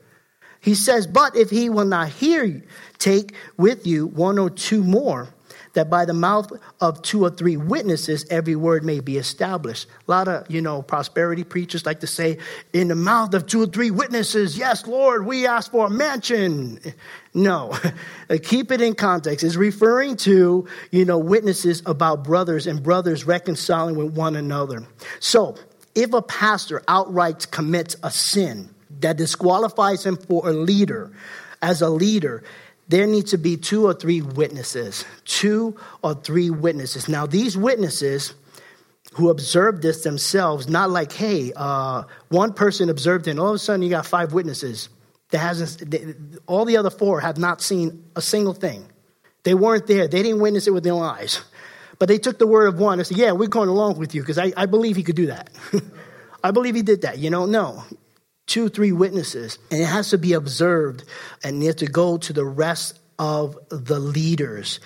He 0.60 0.74
says, 0.74 1.06
but 1.06 1.36
if 1.36 1.50
he 1.50 1.68
will 1.68 1.84
not 1.84 2.08
hear 2.08 2.42
you, 2.42 2.62
take 2.96 3.34
with 3.58 3.86
you 3.86 4.06
one 4.06 4.38
or 4.38 4.48
two 4.48 4.82
more 4.82 5.33
that 5.74 5.90
by 5.90 6.04
the 6.04 6.14
mouth 6.14 6.50
of 6.80 7.02
two 7.02 7.24
or 7.24 7.30
three 7.30 7.56
witnesses 7.56 8.24
every 8.30 8.56
word 8.56 8.84
may 8.84 9.00
be 9.00 9.18
established. 9.18 9.88
A 10.08 10.10
lot 10.10 10.28
of, 10.28 10.50
you 10.50 10.62
know, 10.62 10.82
prosperity 10.82 11.44
preachers 11.44 11.84
like 11.84 12.00
to 12.00 12.06
say, 12.06 12.38
in 12.72 12.88
the 12.88 12.94
mouth 12.94 13.34
of 13.34 13.46
two 13.46 13.62
or 13.62 13.66
three 13.66 13.90
witnesses, 13.90 14.56
yes, 14.56 14.86
Lord, 14.86 15.26
we 15.26 15.46
ask 15.46 15.70
for 15.70 15.86
a 15.86 15.90
mansion. 15.90 16.80
No, 17.34 17.76
keep 18.42 18.70
it 18.72 18.80
in 18.80 18.94
context. 18.94 19.44
It's 19.44 19.56
referring 19.56 20.16
to, 20.18 20.66
you 20.90 21.04
know, 21.04 21.18
witnesses 21.18 21.82
about 21.86 22.24
brothers 22.24 22.66
and 22.66 22.82
brothers 22.82 23.24
reconciling 23.24 23.96
with 23.96 24.14
one 24.14 24.36
another. 24.36 24.86
So, 25.20 25.56
if 25.94 26.12
a 26.12 26.22
pastor 26.22 26.82
outright 26.88 27.50
commits 27.50 27.94
a 28.02 28.10
sin 28.10 28.74
that 29.00 29.16
disqualifies 29.16 30.04
him 30.04 30.16
for 30.16 30.48
a 30.48 30.52
leader, 30.52 31.12
as 31.64 31.80
a 31.80 31.88
leader, 31.88 32.42
there 32.88 33.06
needs 33.06 33.30
to 33.30 33.38
be 33.38 33.56
two 33.56 33.86
or 33.86 33.94
three 33.94 34.20
witnesses. 34.20 35.04
Two 35.24 35.76
or 36.02 36.14
three 36.14 36.50
witnesses. 36.50 37.08
Now, 37.08 37.26
these 37.26 37.56
witnesses 37.56 38.34
who 39.14 39.30
observed 39.30 39.82
this 39.82 40.02
themselves, 40.02 40.68
not 40.68 40.90
like, 40.90 41.12
hey, 41.12 41.52
uh, 41.56 42.02
one 42.28 42.52
person 42.52 42.90
observed 42.90 43.26
it, 43.26 43.32
and 43.32 43.40
all 43.40 43.50
of 43.50 43.54
a 43.54 43.58
sudden 43.58 43.82
you 43.82 43.90
got 43.90 44.06
five 44.06 44.32
witnesses 44.32 44.88
that 45.30 45.38
hasn't, 45.38 45.94
all 46.46 46.64
the 46.64 46.76
other 46.76 46.90
four 46.90 47.20
have 47.20 47.38
not 47.38 47.62
seen 47.62 48.04
a 48.16 48.22
single 48.22 48.54
thing. 48.54 48.84
They 49.44 49.54
weren't 49.54 49.86
there. 49.86 50.08
They 50.08 50.22
didn't 50.22 50.40
witness 50.40 50.66
it 50.66 50.72
with 50.72 50.84
their 50.84 50.96
eyes. 50.96 51.40
But 51.98 52.08
they 52.08 52.18
took 52.18 52.38
the 52.38 52.46
word 52.46 52.66
of 52.66 52.78
one 52.78 52.98
and 52.98 53.06
said, 53.06 53.16
yeah, 53.16 53.32
we're 53.32 53.48
going 53.48 53.68
along 53.68 53.98
with 53.98 54.14
you 54.14 54.20
because 54.20 54.38
I, 54.38 54.52
I 54.56 54.66
believe 54.66 54.96
he 54.96 55.02
could 55.02 55.16
do 55.16 55.26
that. 55.26 55.50
I 56.44 56.50
believe 56.50 56.74
he 56.74 56.82
did 56.82 57.02
that. 57.02 57.18
You 57.18 57.30
know, 57.30 57.46
no 57.46 57.84
two, 58.46 58.68
three 58.68 58.92
witnesses, 58.92 59.58
and 59.70 59.80
it 59.80 59.86
has 59.86 60.10
to 60.10 60.18
be 60.18 60.32
observed 60.32 61.04
and 61.42 61.60
you 61.60 61.68
have 61.68 61.76
to 61.76 61.86
go 61.86 62.18
to 62.18 62.32
the 62.32 62.44
rest 62.44 62.98
of 63.18 63.56
the 63.68 63.98
leaders. 63.98 64.80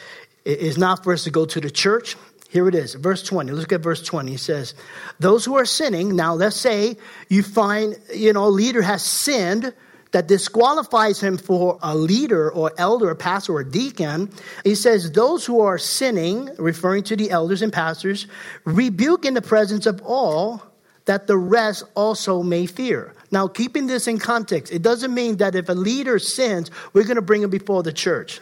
It 0.44 0.60
is 0.60 0.78
not 0.78 1.04
for 1.04 1.12
us 1.12 1.24
to 1.24 1.30
go 1.30 1.44
to 1.46 1.60
the 1.60 1.70
church. 1.70 2.16
Here 2.50 2.66
it 2.68 2.74
is, 2.74 2.94
verse 2.94 3.22
20. 3.22 3.52
Look 3.52 3.72
at 3.72 3.82
verse 3.82 4.02
20. 4.02 4.34
It 4.34 4.40
says, 4.40 4.74
Those 5.20 5.44
who 5.44 5.56
are 5.56 5.66
sinning, 5.66 6.16
now 6.16 6.34
let's 6.34 6.56
say 6.56 6.96
you 7.28 7.42
find, 7.42 7.98
you 8.14 8.32
know, 8.32 8.46
a 8.46 8.48
leader 8.48 8.80
has 8.80 9.02
sinned 9.02 9.74
that 10.12 10.26
disqualifies 10.26 11.20
him 11.20 11.36
for 11.36 11.78
a 11.82 11.94
leader 11.94 12.50
or 12.50 12.72
elder, 12.78 13.10
or 13.10 13.14
pastor 13.14 13.52
or 13.52 13.64
deacon. 13.64 14.30
He 14.64 14.74
says, 14.74 15.12
Those 15.12 15.44
who 15.44 15.60
are 15.60 15.76
sinning, 15.76 16.48
referring 16.58 17.02
to 17.04 17.16
the 17.16 17.30
elders 17.30 17.60
and 17.60 17.72
pastors, 17.72 18.26
rebuke 18.64 19.26
in 19.26 19.34
the 19.34 19.42
presence 19.42 19.84
of 19.84 20.00
all 20.02 20.62
that 21.04 21.26
the 21.26 21.36
rest 21.36 21.84
also 21.94 22.42
may 22.42 22.64
fear. 22.64 23.14
Now, 23.30 23.48
keeping 23.48 23.86
this 23.86 24.06
in 24.06 24.18
context, 24.18 24.72
it 24.72 24.82
doesn't 24.82 25.12
mean 25.12 25.36
that 25.38 25.54
if 25.54 25.68
a 25.68 25.74
leader 25.74 26.18
sins, 26.18 26.70
we're 26.92 27.04
going 27.04 27.16
to 27.16 27.22
bring 27.22 27.42
him 27.42 27.50
before 27.50 27.82
the 27.82 27.92
church. 27.92 28.40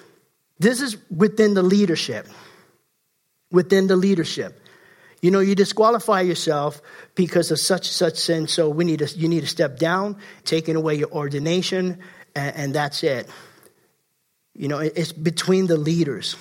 This 0.58 0.80
is 0.80 0.96
within 1.10 1.54
the 1.54 1.62
leadership. 1.62 2.26
Within 3.50 3.86
the 3.86 3.96
leadership. 3.96 4.60
You 5.22 5.30
know, 5.30 5.40
you 5.40 5.54
disqualify 5.54 6.20
yourself 6.20 6.80
because 7.14 7.50
of 7.50 7.58
such 7.58 7.88
such 7.88 8.16
sin, 8.16 8.48
so 8.48 8.68
we 8.68 8.84
need 8.84 9.00
to, 9.00 9.06
you 9.18 9.28
need 9.28 9.40
to 9.40 9.46
step 9.46 9.78
down, 9.78 10.18
taking 10.44 10.76
away 10.76 10.94
your 10.94 11.10
ordination, 11.10 11.98
and, 12.34 12.56
and 12.56 12.74
that's 12.74 13.02
it. 13.02 13.28
You 14.54 14.68
know, 14.68 14.78
it's 14.78 15.12
between 15.12 15.66
the 15.66 15.76
leaders 15.76 16.36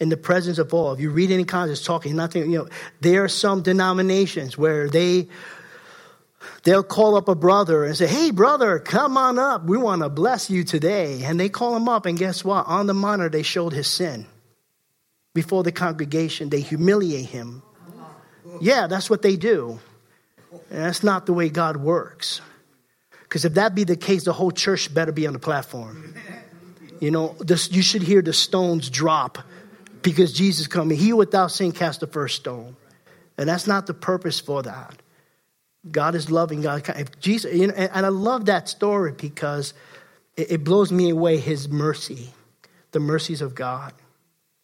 in 0.00 0.08
the 0.08 0.16
presence 0.16 0.58
of 0.58 0.72
all. 0.72 0.92
If 0.92 1.00
you 1.00 1.10
read 1.10 1.30
any 1.30 1.44
context, 1.44 1.84
talking 1.84 2.16
nothing, 2.16 2.50
you 2.50 2.58
know, 2.58 2.68
there 3.00 3.24
are 3.24 3.28
some 3.28 3.62
denominations 3.62 4.56
where 4.56 4.88
they 4.88 5.28
they'll 6.62 6.82
call 6.82 7.16
up 7.16 7.28
a 7.28 7.34
brother 7.34 7.84
and 7.84 7.96
say, 7.96 8.06
Hey, 8.06 8.30
brother, 8.30 8.78
come 8.78 9.16
on 9.16 9.38
up. 9.38 9.64
We 9.64 9.78
want 9.78 10.02
to 10.02 10.08
bless 10.08 10.50
you 10.50 10.64
today. 10.64 11.22
And 11.24 11.38
they 11.38 11.48
call 11.48 11.76
him 11.76 11.88
up, 11.88 12.06
and 12.06 12.18
guess 12.18 12.44
what? 12.44 12.66
On 12.66 12.86
the 12.86 12.94
monitor, 12.94 13.28
they 13.28 13.42
showed 13.42 13.72
his 13.72 13.86
sin. 13.86 14.26
Before 15.34 15.62
the 15.62 15.72
congregation, 15.72 16.48
they 16.48 16.60
humiliate 16.60 17.26
him. 17.26 17.62
Yeah, 18.60 18.86
that's 18.86 19.08
what 19.08 19.22
they 19.22 19.36
do. 19.36 19.78
And 20.70 20.84
that's 20.84 21.02
not 21.02 21.26
the 21.26 21.32
way 21.32 21.48
God 21.48 21.76
works. 21.76 22.40
Because 23.22 23.44
if 23.44 23.54
that 23.54 23.74
be 23.74 23.84
the 23.84 23.96
case, 23.96 24.24
the 24.24 24.32
whole 24.32 24.50
church 24.50 24.92
better 24.92 25.12
be 25.12 25.26
on 25.26 25.34
the 25.34 25.38
platform. 25.38 26.14
You 27.00 27.10
know, 27.10 27.36
this, 27.40 27.70
you 27.70 27.82
should 27.82 28.02
hear 28.02 28.22
the 28.22 28.32
stones 28.32 28.90
drop 28.90 29.38
because 30.02 30.32
Jesus 30.32 30.66
coming. 30.66 30.96
He 30.96 31.12
without 31.12 31.52
sin 31.52 31.72
cast 31.72 32.00
the 32.00 32.06
first 32.06 32.36
stone. 32.36 32.76
And 33.36 33.48
that's 33.48 33.66
not 33.66 33.86
the 33.86 33.94
purpose 33.94 34.40
for 34.40 34.62
that. 34.62 34.96
God 35.90 36.14
is 36.14 36.30
loving. 36.30 36.62
God, 36.62 36.88
if 36.96 37.18
Jesus, 37.20 37.54
you 37.54 37.68
know, 37.68 37.74
and 37.74 38.04
I 38.04 38.08
love 38.08 38.46
that 38.46 38.68
story 38.68 39.12
because 39.12 39.74
it 40.36 40.64
blows 40.64 40.92
me 40.92 41.10
away. 41.10 41.38
His 41.38 41.68
mercy, 41.68 42.30
the 42.92 43.00
mercies 43.00 43.40
of 43.40 43.54
God. 43.54 43.92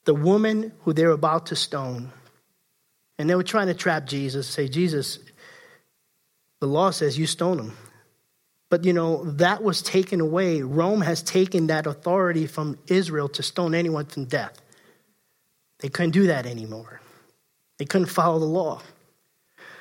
The 0.04 0.14
woman 0.14 0.72
who 0.82 0.92
they're 0.92 1.10
about 1.10 1.46
to 1.46 1.56
stone, 1.56 2.12
and 3.18 3.30
they 3.30 3.34
were 3.34 3.42
trying 3.42 3.68
to 3.68 3.74
trap 3.74 4.06
Jesus. 4.06 4.46
Say, 4.46 4.68
Jesus, 4.68 5.18
the 6.60 6.66
law 6.66 6.90
says 6.90 7.18
you 7.18 7.26
stone 7.26 7.58
him. 7.58 7.76
But 8.68 8.84
you 8.84 8.92
know, 8.92 9.24
that 9.24 9.62
was 9.62 9.82
taken 9.82 10.20
away. 10.20 10.62
Rome 10.62 11.00
has 11.00 11.22
taken 11.22 11.68
that 11.68 11.86
authority 11.86 12.46
from 12.46 12.78
Israel 12.86 13.28
to 13.30 13.42
stone 13.42 13.74
anyone 13.74 14.06
to 14.06 14.24
death. 14.24 14.60
They 15.78 15.88
couldn't 15.88 16.12
do 16.12 16.26
that 16.26 16.44
anymore. 16.44 17.00
They 17.78 17.84
couldn't 17.84 18.08
follow 18.08 18.38
the 18.38 18.46
law. 18.46 18.82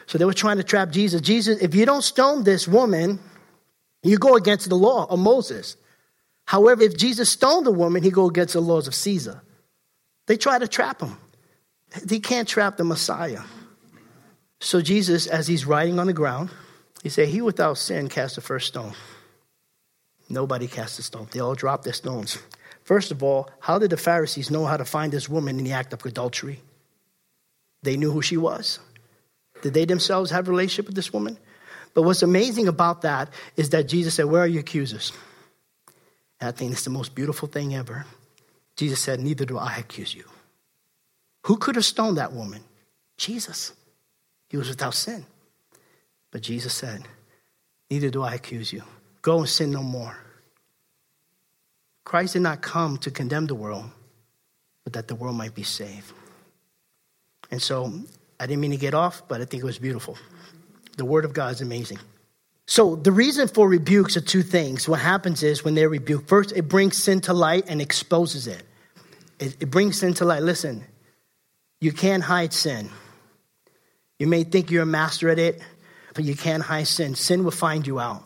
So 0.07 0.17
they 0.17 0.25
were 0.25 0.33
trying 0.33 0.57
to 0.57 0.63
trap 0.63 0.91
Jesus. 0.91 1.21
Jesus, 1.21 1.61
if 1.61 1.75
you 1.75 1.85
don't 1.85 2.01
stone 2.01 2.43
this 2.43 2.67
woman, 2.67 3.19
you 4.03 4.17
go 4.17 4.35
against 4.35 4.69
the 4.69 4.75
law 4.75 5.05
of 5.09 5.19
Moses. 5.19 5.77
However, 6.45 6.83
if 6.83 6.97
Jesus 6.97 7.29
stoned 7.29 7.65
the 7.65 7.71
woman, 7.71 8.03
he 8.03 8.11
go 8.11 8.27
against 8.27 8.53
the 8.53 8.61
laws 8.61 8.87
of 8.87 8.95
Caesar. 8.95 9.41
They 10.27 10.37
try 10.37 10.59
to 10.59 10.67
trap 10.67 11.01
him. 11.01 11.17
They 12.03 12.19
can't 12.19 12.47
trap 12.47 12.77
the 12.77 12.83
Messiah. 12.83 13.41
So 14.59 14.81
Jesus, 14.81 15.27
as 15.27 15.47
he's 15.47 15.65
writing 15.65 15.99
on 15.99 16.07
the 16.07 16.13
ground, 16.13 16.49
he 17.01 17.09
said, 17.09 17.27
He 17.27 17.41
without 17.41 17.77
sin 17.77 18.09
cast 18.09 18.35
the 18.35 18.41
first 18.41 18.67
stone. 18.67 18.93
Nobody 20.29 20.67
cast 20.67 20.99
a 20.99 21.03
stone. 21.03 21.27
They 21.31 21.39
all 21.39 21.53
dropped 21.53 21.83
their 21.83 21.93
stones. 21.93 22.37
First 22.83 23.11
of 23.11 23.21
all, 23.21 23.49
how 23.59 23.77
did 23.77 23.91
the 23.91 23.97
Pharisees 23.97 24.49
know 24.49 24.65
how 24.65 24.77
to 24.77 24.85
find 24.85 25.11
this 25.11 25.29
woman 25.29 25.59
in 25.59 25.65
the 25.65 25.73
act 25.73 25.93
of 25.93 26.03
adultery? 26.05 26.61
They 27.83 27.97
knew 27.97 28.11
who 28.11 28.21
she 28.21 28.37
was. 28.37 28.79
Did 29.63 29.73
they 29.73 29.85
themselves 29.85 30.29
have 30.31 30.47
a 30.47 30.51
relationship 30.51 30.87
with 30.87 30.95
this 30.95 31.13
woman? 31.13 31.37
But 31.93 32.01
what's 32.01 32.21
amazing 32.21 32.67
about 32.67 33.03
that 33.03 33.29
is 33.55 33.69
that 33.69 33.87
Jesus 33.87 34.13
said, 34.13 34.25
Where 34.25 34.41
are 34.41 34.47
your 34.47 34.59
accusers? 34.59 35.13
And 36.41 36.49
I 36.49 36.51
think 36.51 36.73
it's 36.73 36.83
the 36.83 36.89
most 36.89 37.15
beautiful 37.15 37.47
thing 37.47 37.73
ever. 37.73 38.05
Jesus 38.75 38.99
said, 38.99 39.21
Neither 39.21 39.45
do 39.45 39.57
I 39.57 39.77
accuse 39.77 40.13
you. 40.13 40.25
Who 41.45 41.55
could 41.55 41.75
have 41.75 41.85
stoned 41.85 42.17
that 42.17 42.33
woman? 42.33 42.61
Jesus. 43.15 43.71
He 44.49 44.57
was 44.57 44.67
without 44.67 44.95
sin. 44.95 45.25
But 46.29 46.41
Jesus 46.41 46.73
said, 46.73 47.07
Neither 47.89 48.09
do 48.09 48.21
I 48.21 48.33
accuse 48.33 48.73
you. 48.73 48.83
Go 49.21 49.39
and 49.39 49.47
sin 49.47 49.71
no 49.71 49.81
more. 49.81 50.17
Christ 52.03 52.33
did 52.33 52.41
not 52.41 52.61
come 52.61 52.97
to 52.97 53.11
condemn 53.11 53.47
the 53.47 53.55
world, 53.55 53.85
but 54.83 54.91
that 54.91 55.07
the 55.07 55.15
world 55.15 55.37
might 55.37 55.55
be 55.55 55.63
saved. 55.63 56.11
And 57.49 57.61
so 57.61 57.93
I 58.39 58.45
didn't 58.47 58.61
mean 58.61 58.71
to 58.71 58.77
get 58.77 58.93
off, 58.93 59.23
but 59.27 59.41
I 59.41 59.45
think 59.45 59.63
it 59.63 59.65
was 59.65 59.79
beautiful. 59.79 60.17
The 60.97 61.05
Word 61.05 61.25
of 61.25 61.33
God 61.33 61.53
is 61.53 61.61
amazing. 61.61 61.99
So 62.65 62.95
the 62.95 63.11
reason 63.11 63.47
for 63.47 63.67
rebukes 63.67 64.15
are 64.15 64.21
two 64.21 64.41
things. 64.41 64.87
What 64.87 64.99
happens 64.99 65.43
is 65.43 65.63
when 65.63 65.75
they're 65.75 65.89
rebuked, 65.89 66.29
first 66.29 66.53
it 66.55 66.63
brings 66.63 66.97
sin 66.97 67.21
to 67.21 67.33
light 67.33 67.65
and 67.67 67.81
exposes 67.81 68.47
it. 68.47 68.63
It, 69.39 69.57
it 69.61 69.65
brings 69.65 69.99
sin 69.99 70.13
to 70.15 70.25
light. 70.25 70.43
Listen, 70.43 70.83
you 71.81 71.91
can't 71.91 72.23
hide 72.23 72.53
sin. 72.53 72.89
You 74.17 74.27
may 74.27 74.43
think 74.43 74.71
you're 74.71 74.83
a 74.83 74.85
master 74.85 75.29
at 75.29 75.39
it, 75.39 75.61
but 76.13 76.23
you 76.23 76.35
can't 76.35 76.63
hide 76.63 76.87
sin. 76.87 77.15
Sin 77.15 77.43
will 77.43 77.51
find 77.51 77.85
you 77.85 77.99
out. 77.99 78.23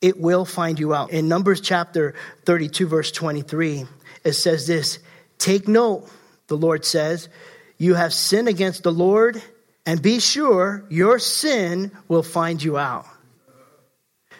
It 0.00 0.20
will 0.20 0.44
find 0.44 0.78
you 0.78 0.94
out. 0.94 1.10
In 1.10 1.28
Numbers 1.28 1.60
chapter 1.60 2.14
32, 2.44 2.86
verse 2.86 3.10
23, 3.10 3.86
it 4.24 4.32
says 4.34 4.66
this 4.66 4.98
Take 5.38 5.66
note, 5.66 6.08
the 6.46 6.56
Lord 6.56 6.84
says, 6.84 7.28
you 7.82 7.94
have 7.94 8.14
sinned 8.14 8.46
against 8.46 8.84
the 8.84 8.92
Lord, 8.92 9.42
and 9.84 10.00
be 10.00 10.20
sure 10.20 10.84
your 10.88 11.18
sin 11.18 11.90
will 12.06 12.22
find 12.22 12.62
you 12.62 12.78
out. 12.78 13.06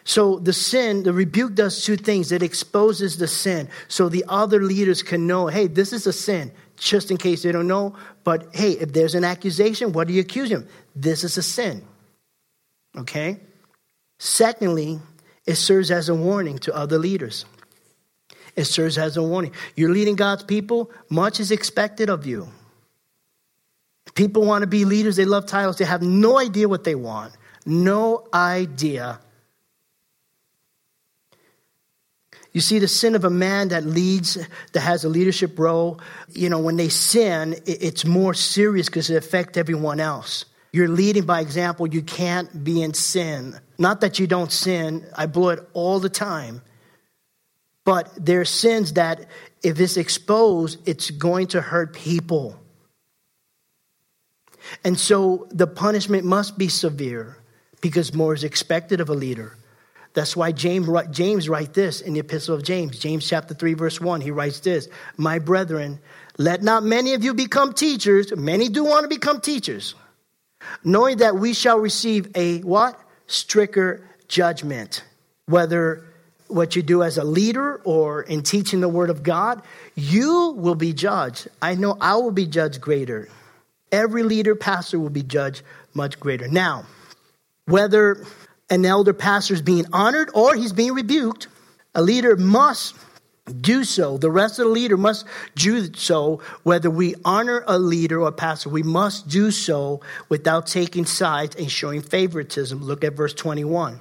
So 0.04 0.38
the 0.38 0.52
sin, 0.52 1.02
the 1.02 1.12
rebuke 1.12 1.56
does 1.56 1.84
two 1.84 1.96
things. 1.96 2.30
It 2.30 2.44
exposes 2.44 3.16
the 3.16 3.26
sin 3.26 3.68
so 3.88 4.08
the 4.08 4.24
other 4.28 4.62
leaders 4.62 5.02
can 5.02 5.26
know, 5.26 5.48
hey, 5.48 5.66
this 5.66 5.92
is 5.92 6.06
a 6.06 6.12
sin, 6.12 6.52
just 6.76 7.10
in 7.10 7.16
case 7.16 7.42
they 7.42 7.50
don't 7.50 7.66
know. 7.66 7.96
But 8.22 8.54
hey, 8.54 8.74
if 8.74 8.92
there's 8.92 9.16
an 9.16 9.24
accusation, 9.24 9.92
what 9.92 10.06
do 10.06 10.14
you 10.14 10.20
accuse 10.20 10.48
him? 10.48 10.68
This 10.94 11.24
is 11.24 11.36
a 11.36 11.42
sin. 11.42 11.84
Okay? 12.96 13.40
Secondly, 14.20 15.00
it 15.46 15.56
serves 15.56 15.90
as 15.90 16.08
a 16.08 16.14
warning 16.14 16.58
to 16.60 16.76
other 16.76 16.96
leaders. 16.96 17.44
It 18.54 18.66
serves 18.66 18.98
as 18.98 19.16
a 19.16 19.22
warning. 19.22 19.50
You're 19.74 19.90
leading 19.90 20.14
God's 20.14 20.44
people, 20.44 20.92
much 21.10 21.40
is 21.40 21.50
expected 21.50 22.08
of 22.08 22.24
you. 22.24 22.46
People 24.14 24.44
want 24.44 24.62
to 24.62 24.66
be 24.66 24.84
leaders, 24.84 25.16
they 25.16 25.24
love 25.24 25.46
titles, 25.46 25.78
they 25.78 25.84
have 25.84 26.02
no 26.02 26.38
idea 26.38 26.68
what 26.68 26.84
they 26.84 26.94
want. 26.94 27.32
No 27.64 28.26
idea 28.34 29.20
You 32.52 32.60
see, 32.60 32.78
the 32.78 32.88
sin 32.88 33.14
of 33.14 33.24
a 33.24 33.30
man 33.30 33.68
that 33.68 33.84
leads, 33.84 34.36
that 34.72 34.80
has 34.80 35.04
a 35.04 35.08
leadership 35.08 35.58
role, 35.58 36.00
you 36.30 36.50
know, 36.50 36.58
when 36.58 36.76
they 36.76 36.90
sin, 36.90 37.56
it's 37.64 38.04
more 38.04 38.34
serious 38.34 38.86
because 38.86 39.08
it 39.08 39.16
affects 39.16 39.56
everyone 39.56 40.00
else. 40.00 40.44
You're 40.70 40.88
leading 40.88 41.24
by 41.24 41.40
example. 41.40 41.86
You 41.86 42.02
can't 42.02 42.62
be 42.62 42.82
in 42.82 42.94
sin. 42.94 43.58
Not 43.78 44.02
that 44.02 44.18
you 44.18 44.26
don't 44.26 44.52
sin, 44.52 45.06
I 45.16 45.26
blow 45.26 45.50
it 45.50 45.60
all 45.72 45.98
the 45.98 46.10
time. 46.10 46.62
But 47.84 48.10
there 48.16 48.40
are 48.40 48.46
sins 48.46 48.94
that, 48.94 49.26
if 49.62 49.80
it's 49.80 49.96
exposed, 49.96 50.86
it's 50.86 51.10
going 51.10 51.48
to 51.48 51.60
hurt 51.60 51.94
people. 51.94 52.61
And 54.84 54.98
so 54.98 55.46
the 55.50 55.66
punishment 55.66 56.24
must 56.24 56.58
be 56.58 56.68
severe 56.68 57.36
because 57.80 58.14
more 58.14 58.34
is 58.34 58.44
expected 58.44 59.00
of 59.00 59.08
a 59.08 59.14
leader. 59.14 59.56
That's 60.14 60.36
why 60.36 60.52
James, 60.52 60.88
James 61.10 61.48
writes 61.48 61.70
this 61.74 62.00
in 62.00 62.14
the 62.14 62.20
Epistle 62.20 62.54
of 62.54 62.62
James, 62.62 62.98
James 62.98 63.26
chapter 63.26 63.54
3, 63.54 63.74
verse 63.74 64.00
1. 64.00 64.20
He 64.20 64.30
writes 64.30 64.60
this 64.60 64.88
My 65.16 65.38
brethren, 65.38 66.00
let 66.38 66.62
not 66.62 66.82
many 66.82 67.14
of 67.14 67.24
you 67.24 67.34
become 67.34 67.72
teachers. 67.72 68.34
Many 68.34 68.68
do 68.68 68.84
want 68.84 69.04
to 69.04 69.08
become 69.08 69.40
teachers, 69.40 69.94
knowing 70.84 71.18
that 71.18 71.36
we 71.36 71.54
shall 71.54 71.78
receive 71.78 72.28
a 72.34 72.60
what? 72.60 72.98
Stricter 73.26 74.06
judgment. 74.28 75.04
Whether 75.46 76.04
what 76.48 76.76
you 76.76 76.82
do 76.82 77.02
as 77.02 77.16
a 77.16 77.24
leader 77.24 77.76
or 77.84 78.22
in 78.22 78.42
teaching 78.42 78.80
the 78.80 78.88
word 78.88 79.08
of 79.08 79.22
God, 79.22 79.62
you 79.94 80.54
will 80.56 80.74
be 80.74 80.92
judged. 80.92 81.48
I 81.60 81.74
know 81.74 81.96
I 82.00 82.16
will 82.16 82.30
be 82.30 82.46
judged 82.46 82.80
greater. 82.80 83.28
Every 83.92 84.22
leader, 84.22 84.56
pastor 84.56 84.98
will 84.98 85.10
be 85.10 85.22
judged 85.22 85.62
much 85.94 86.18
greater. 86.18 86.48
Now, 86.48 86.86
whether 87.66 88.26
an 88.70 88.84
elder 88.84 89.12
pastor 89.12 89.54
is 89.54 89.62
being 89.62 89.84
honored 89.92 90.30
or 90.34 90.54
he's 90.54 90.72
being 90.72 90.94
rebuked, 90.94 91.48
a 91.94 92.02
leader 92.02 92.36
must 92.36 92.94
do 93.60 93.84
so. 93.84 94.16
The 94.16 94.30
rest 94.30 94.58
of 94.58 94.66
the 94.66 94.72
leader 94.72 94.96
must 94.96 95.26
do 95.54 95.92
so. 95.94 96.40
Whether 96.62 96.90
we 96.90 97.14
honor 97.24 97.64
a 97.66 97.78
leader 97.78 98.20
or 98.20 98.28
a 98.28 98.32
pastor, 98.32 98.70
we 98.70 98.82
must 98.82 99.28
do 99.28 99.50
so 99.50 100.00
without 100.28 100.66
taking 100.66 101.04
sides 101.04 101.56
and 101.56 101.70
showing 101.70 102.00
favoritism. 102.00 102.82
Look 102.82 103.04
at 103.04 103.14
verse 103.14 103.34
21. 103.34 104.00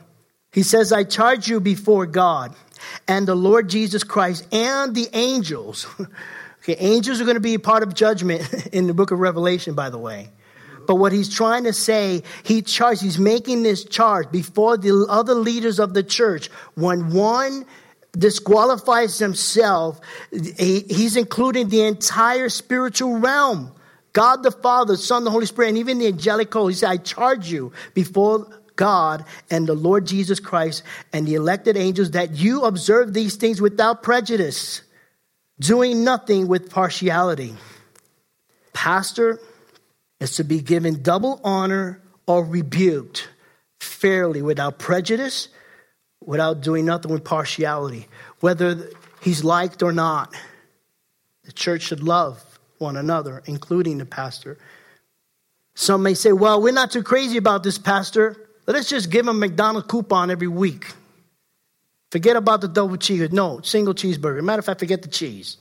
He 0.53 0.63
says, 0.63 0.91
I 0.91 1.03
charge 1.03 1.47
you 1.47 1.59
before 1.59 2.05
God 2.05 2.55
and 3.07 3.27
the 3.27 3.35
Lord 3.35 3.69
Jesus 3.69 4.03
Christ 4.03 4.47
and 4.53 4.93
the 4.95 5.07
angels. 5.13 5.87
Okay, 6.61 6.75
angels 6.79 7.21
are 7.21 7.25
going 7.25 7.35
to 7.35 7.41
be 7.41 7.57
part 7.57 7.83
of 7.83 7.93
judgment 7.93 8.67
in 8.71 8.87
the 8.87 8.93
book 8.93 9.11
of 9.11 9.19
Revelation, 9.19 9.75
by 9.75 9.89
the 9.89 9.97
way. 9.97 10.29
But 10.87 10.95
what 10.95 11.11
he's 11.11 11.33
trying 11.33 11.65
to 11.65 11.73
say, 11.73 12.23
he 12.43 12.61
charged, 12.61 13.01
he's 13.01 13.19
making 13.19 13.63
this 13.63 13.83
charge 13.83 14.31
before 14.31 14.77
the 14.77 15.05
other 15.07 15.35
leaders 15.35 15.79
of 15.79 15.93
the 15.93 16.03
church. 16.03 16.49
When 16.75 17.13
one 17.13 17.65
disqualifies 18.17 19.17
himself, 19.17 19.99
he's 20.31 21.15
including 21.15 21.69
the 21.69 21.83
entire 21.83 22.49
spiritual 22.49 23.19
realm. 23.19 23.71
God 24.13 24.43
the 24.43 24.51
Father, 24.51 24.97
Son, 24.97 25.23
the 25.23 25.31
Holy 25.31 25.45
Spirit, 25.45 25.69
and 25.69 25.77
even 25.77 25.99
the 25.99 26.07
angelic 26.07 26.53
host. 26.53 26.75
He 26.75 26.79
said, 26.79 26.89
I 26.89 26.97
charge 26.97 27.49
you 27.49 27.71
before 27.93 28.47
God 28.75 29.25
and 29.49 29.67
the 29.67 29.73
Lord 29.73 30.05
Jesus 30.05 30.39
Christ 30.39 30.83
and 31.13 31.25
the 31.25 31.35
elected 31.35 31.77
angels 31.77 32.11
that 32.11 32.31
you 32.31 32.63
observe 32.63 33.13
these 33.13 33.35
things 33.35 33.61
without 33.61 34.03
prejudice, 34.03 34.81
doing 35.61 36.03
nothing 36.03 36.47
with 36.47 36.69
partiality. 36.69 37.55
Pastor, 38.73 39.39
is 40.19 40.35
to 40.35 40.43
be 40.43 40.61
given 40.61 41.01
double 41.01 41.41
honor 41.43 41.99
or 42.27 42.45
rebuked 42.45 43.27
fairly 43.79 44.41
without 44.41 44.77
prejudice, 44.77 45.49
without 46.23 46.61
doing 46.61 46.85
nothing 46.85 47.11
with 47.11 47.23
partiality, 47.23 48.07
whether 48.39 48.89
he's 49.21 49.43
liked 49.43 49.81
or 49.81 49.91
not. 49.91 50.33
The 51.43 51.51
church 51.51 51.81
should 51.81 52.03
love 52.03 52.59
one 52.77 52.97
another, 52.97 53.41
including 53.47 53.97
the 53.97 54.05
pastor. 54.05 54.59
Some 55.73 56.03
may 56.03 56.13
say, 56.13 56.31
well, 56.31 56.61
we're 56.61 56.71
not 56.71 56.91
too 56.91 57.03
crazy 57.03 57.37
about 57.37 57.63
this 57.63 57.79
pastor. 57.79 58.37
Let's 58.67 58.89
just 58.89 59.09
give 59.09 59.27
him 59.27 59.29
a 59.29 59.33
McDonald's 59.33 59.87
coupon 59.87 60.29
every 60.29 60.47
week. 60.47 60.93
Forget 62.11 62.35
about 62.35 62.61
the 62.61 62.67
double 62.67 62.97
cheese. 62.97 63.31
No, 63.31 63.61
single 63.61 63.93
cheeseburger. 63.93 64.43
Matter 64.43 64.59
of 64.59 64.65
fact, 64.65 64.79
forget 64.79 65.01
the 65.01 65.07
cheese. 65.07 65.57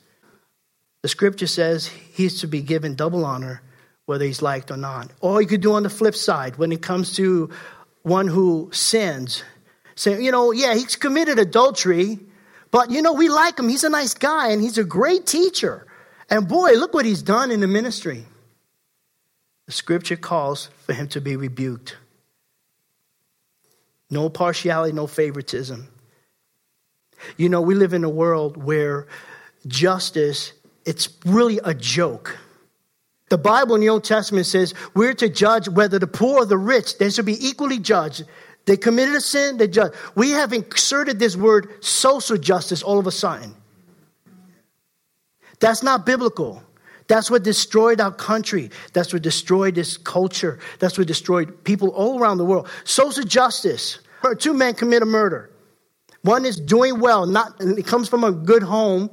The 1.03 1.09
scripture 1.09 1.47
says 1.47 1.87
he's 1.87 2.41
to 2.41 2.49
be 2.49 2.61
given 2.61 2.97
double 2.97 3.25
honor 3.25 3.63
whether 4.11 4.25
he's 4.25 4.43
liked 4.43 4.73
or 4.73 4.77
not. 4.77 5.09
Or 5.21 5.41
you 5.41 5.47
could 5.47 5.61
do 5.61 5.75
on 5.75 5.85
the 5.85 5.89
flip 5.89 6.17
side 6.17 6.57
when 6.57 6.73
it 6.73 6.83
comes 6.83 7.15
to 7.15 7.51
one 8.03 8.27
who 8.27 8.69
sins. 8.73 9.45
Say, 9.95 10.21
you 10.21 10.33
know, 10.33 10.51
yeah, 10.51 10.75
he's 10.75 10.97
committed 10.97 11.39
adultery, 11.39 12.19
but 12.73 12.91
you 12.91 13.03
know, 13.03 13.13
we 13.13 13.29
like 13.29 13.57
him. 13.57 13.69
He's 13.69 13.85
a 13.85 13.89
nice 13.89 14.15
guy 14.15 14.49
and 14.51 14.61
he's 14.61 14.79
a 14.79 14.85
great 14.85 15.27
teacher. 15.27 15.87
And 16.29 16.49
boy, 16.49 16.73
look 16.73 16.93
what 16.93 17.05
he's 17.05 17.23
done 17.23 17.53
in 17.53 17.61
the 17.61 17.69
ministry. 17.69 18.25
The 19.67 19.73
scripture 19.73 20.17
calls 20.17 20.71
for 20.85 20.93
him 20.93 21.07
to 21.09 21.21
be 21.21 21.37
rebuked. 21.37 21.97
No 24.11 24.29
partiality, 24.29 24.93
no 24.93 25.07
favoritism. 25.07 25.87
You 27.37 27.49
know, 27.49 27.61
we 27.61 27.75
live 27.75 27.93
in 27.93 28.05
a 28.05 28.09
world 28.09 28.63
where 28.63 29.07
justice, 29.67 30.53
it's 30.85 31.09
really 31.25 31.59
a 31.65 31.75
joke. 31.75 32.39
The 33.29 33.39
Bible 33.39 33.77
in 33.77 33.81
the 33.81 33.89
Old 33.89 34.05
Testament 34.05 34.47
says 34.47 34.75
we're 34.95 35.15
to 35.15 35.29
judge 35.29 35.69
whether 35.69 35.99
the 35.99 36.07
poor 36.07 36.43
or 36.43 36.47
the 36.47 36.59
rich, 36.59 36.99
they 36.99 37.11
should 37.11 37.27
be 37.27 37.47
equally 37.47 37.79
judged. 37.79 38.25
They 38.67 38.77
committed 38.77 39.15
a 39.15 39.21
sin, 39.21 39.57
they 39.57 39.69
judge. 39.69 39.93
We 40.15 40.31
have 40.31 40.53
inserted 40.53 41.19
this 41.19 41.37
word 41.37 41.83
social 41.83 42.37
justice 42.37 42.83
all 42.83 42.99
of 42.99 43.07
a 43.07 43.13
sudden. 43.13 43.55
That's 45.61 45.83
not 45.83 46.07
biblical. 46.07 46.63
That's 47.07 47.31
what 47.31 47.43
destroyed 47.43 48.01
our 48.01 48.13
country. 48.13 48.71
That's 48.93 49.13
what 49.13 49.23
destroyed 49.23 49.75
this 49.75 49.97
culture. 49.97 50.59
That's 50.79 50.97
what 50.97 51.07
destroyed 51.07 51.65
people 51.65 51.89
all 51.89 52.21
around 52.21 52.39
the 52.39 52.45
world. 52.45 52.69
Social 52.85 53.25
justice. 53.25 53.99
Two 54.39 54.55
men 54.55 54.75
commit 54.75 55.03
a 55.03 55.07
murder. 55.07 55.50
One 56.23 56.45
is 56.45 56.61
doing 56.61 57.01
well, 57.01 57.27
not 57.27 57.61
it 57.61 57.87
comes 57.87 58.09
from 58.09 58.25
a 58.25 58.33
good 58.33 58.63
home. 58.63 59.11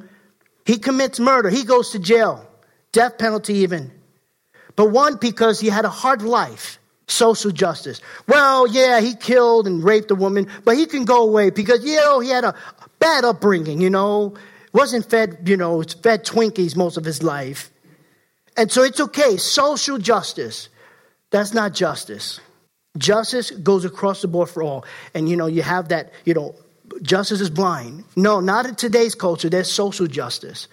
He 0.65 0.77
commits 0.77 1.19
murder. 1.19 1.49
He 1.49 1.63
goes 1.63 1.91
to 1.91 1.99
jail. 1.99 2.45
Death 2.91 3.17
penalty 3.17 3.55
even 3.55 3.91
but 4.77 4.91
one 4.91 5.17
because 5.17 5.59
he 5.59 5.67
had 5.67 5.83
a 5.83 5.89
hard 5.89 6.21
life. 6.21 6.79
Social 7.09 7.51
justice. 7.51 7.99
Well, 8.27 8.67
yeah, 8.67 9.01
he 9.01 9.15
killed 9.15 9.65
and 9.65 9.83
raped 9.83 10.11
a 10.11 10.15
woman, 10.15 10.47
but 10.63 10.77
he 10.77 10.85
can 10.85 11.03
go 11.03 11.23
away 11.23 11.49
because, 11.49 11.83
you 11.83 11.95
know, 11.95 12.19
he 12.19 12.29
had 12.29 12.43
a 12.43 12.53
bad 12.99 13.25
upbringing, 13.25 13.81
you 13.81 13.89
know, 13.89 14.35
wasn't 14.73 15.09
fed, 15.09 15.39
you 15.45 15.57
know, 15.57 15.81
fed 15.81 16.25
Twinkies 16.25 16.75
most 16.75 16.97
of 16.97 17.05
his 17.05 17.23
life. 17.23 17.71
And 18.55 18.71
so 18.71 18.83
it's 18.83 18.99
okay. 18.99 19.37
Social 19.37 19.97
justice. 19.97 20.69
That's 21.31 21.53
not 21.53 21.73
justice. 21.73 22.39
Justice 22.97 23.51
goes 23.51 23.85
across 23.85 24.21
the 24.21 24.27
board 24.27 24.49
for 24.49 24.61
all. 24.63 24.85
And, 25.13 25.29
you 25.29 25.37
know, 25.37 25.47
you 25.47 25.61
have 25.61 25.89
that, 25.89 26.11
you 26.25 26.33
know, 26.33 26.55
justice 27.01 27.41
is 27.41 27.49
blind. 27.49 28.03
No, 28.15 28.39
not 28.39 28.65
in 28.65 28.75
today's 28.75 29.15
culture. 29.15 29.49
There's 29.49 29.71
social 29.71 30.07
justice. 30.07 30.67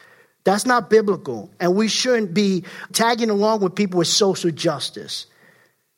That's 0.44 0.66
not 0.66 0.90
biblical. 0.90 1.50
And 1.58 1.74
we 1.74 1.88
shouldn't 1.88 2.34
be 2.34 2.64
tagging 2.92 3.30
along 3.30 3.60
with 3.60 3.74
people 3.74 3.98
with 3.98 4.08
social 4.08 4.50
justice. 4.50 5.26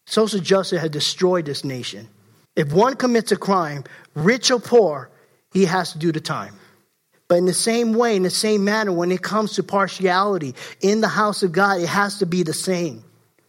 Social 0.06 0.40
justice 0.40 0.80
has 0.80 0.90
destroyed 0.90 1.46
this 1.46 1.64
nation. 1.64 2.08
If 2.54 2.72
one 2.72 2.94
commits 2.94 3.32
a 3.32 3.36
crime, 3.36 3.84
rich 4.14 4.50
or 4.50 4.60
poor, 4.60 5.10
he 5.52 5.64
has 5.64 5.92
to 5.92 5.98
do 5.98 6.12
the 6.12 6.20
time. 6.20 6.54
But 7.28 7.36
in 7.38 7.46
the 7.46 7.54
same 7.54 7.92
way, 7.92 8.14
in 8.14 8.22
the 8.22 8.30
same 8.30 8.64
manner, 8.64 8.92
when 8.92 9.10
it 9.10 9.22
comes 9.22 9.54
to 9.54 9.62
partiality 9.62 10.54
in 10.80 11.00
the 11.00 11.08
house 11.08 11.42
of 11.42 11.52
God, 11.52 11.80
it 11.80 11.88
has 11.88 12.18
to 12.18 12.26
be 12.26 12.42
the 12.42 12.52
same. 12.52 13.02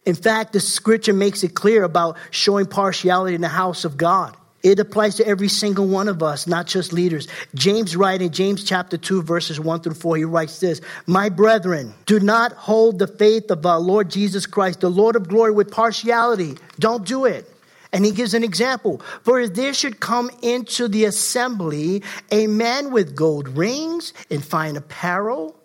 In 0.07 0.15
fact, 0.15 0.53
the 0.53 0.61
scripture 0.61 1.11
makes 1.11 1.43
it 1.43 1.53
clear 1.53 1.83
about 1.83 2.15
showing 2.31 2.65
partiality 2.65 3.35
in 3.35 3.41
the 3.41 3.49
house 3.49 3.83
of 3.83 3.97
God. 3.97 4.36
It 4.63 4.79
applies 4.79 5.15
to 5.15 5.27
every 5.27 5.49
single 5.49 5.87
one 5.87 6.07
of 6.07 6.23
us, 6.23 6.47
not 6.47 6.65
just 6.65 6.91
leaders. 6.91 7.27
James 7.53 7.95
writes 7.95 8.23
in 8.23 8.31
James 8.31 8.63
chapter 8.63 8.97
2, 8.97 9.21
verses 9.21 9.59
1 9.59 9.81
through 9.81 9.93
4, 9.93 10.17
he 10.17 10.25
writes 10.25 10.59
this 10.59 10.81
My 11.05 11.29
brethren, 11.29 11.93
do 12.05 12.19
not 12.19 12.53
hold 12.53 12.97
the 12.97 13.07
faith 13.07 13.51
of 13.51 13.65
our 13.65 13.79
Lord 13.79 14.09
Jesus 14.09 14.45
Christ, 14.45 14.81
the 14.81 14.89
Lord 14.89 15.15
of 15.15 15.27
glory, 15.27 15.51
with 15.51 15.71
partiality. 15.71 16.57
Don't 16.79 17.05
do 17.05 17.25
it. 17.25 17.49
And 17.93 18.03
he 18.03 18.11
gives 18.11 18.33
an 18.33 18.43
example. 18.43 19.01
For 19.23 19.39
if 19.39 19.53
there 19.53 19.73
should 19.73 19.99
come 19.99 20.29
into 20.41 20.87
the 20.87 21.05
assembly 21.05 22.03
a 22.31 22.47
man 22.47 22.91
with 22.91 23.15
gold 23.15 23.47
rings 23.49 24.11
and 24.29 24.43
fine 24.43 24.75
apparel, 24.75 25.55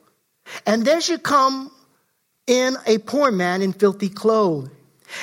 and 0.67 0.85
there 0.85 1.01
should 1.01 1.23
come 1.23 1.73
in 2.47 2.77
a 2.87 2.99
poor 2.99 3.33
man 3.33 3.63
in 3.63 3.73
filthy 3.73 4.09
clothes, 4.09 4.69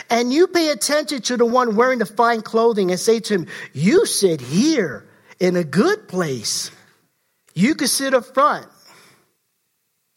and 0.09 0.33
you 0.33 0.47
pay 0.47 0.69
attention 0.69 1.21
to 1.23 1.37
the 1.37 1.45
one 1.45 1.75
wearing 1.75 1.99
the 1.99 2.05
fine 2.05 2.41
clothing 2.41 2.91
and 2.91 2.99
say 2.99 3.19
to 3.19 3.33
him, 3.35 3.47
You 3.73 4.05
sit 4.05 4.41
here 4.41 5.07
in 5.39 5.55
a 5.55 5.63
good 5.63 6.07
place. 6.07 6.71
You 7.53 7.75
could 7.75 7.89
sit 7.89 8.13
up 8.13 8.33
front. 8.33 8.67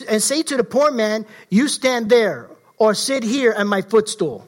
And 0.09 0.23
say 0.23 0.43
to 0.43 0.57
the 0.57 0.65
poor 0.65 0.91
man, 0.91 1.27
You 1.49 1.69
stand 1.69 2.11
there 2.11 2.51
or 2.77 2.95
sit 2.95 3.23
here 3.23 3.53
at 3.53 3.67
my 3.67 3.83
footstool. 3.83 4.47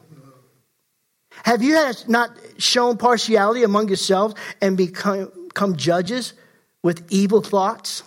Have 1.43 1.61
you 1.61 1.79
not 2.07 2.31
shown 2.57 2.97
partiality 2.97 3.63
among 3.63 3.89
yourselves 3.89 4.35
and 4.61 4.77
become, 4.77 5.31
become 5.47 5.75
judges 5.75 6.33
with 6.81 7.05
evil 7.09 7.41
thoughts? 7.41 8.03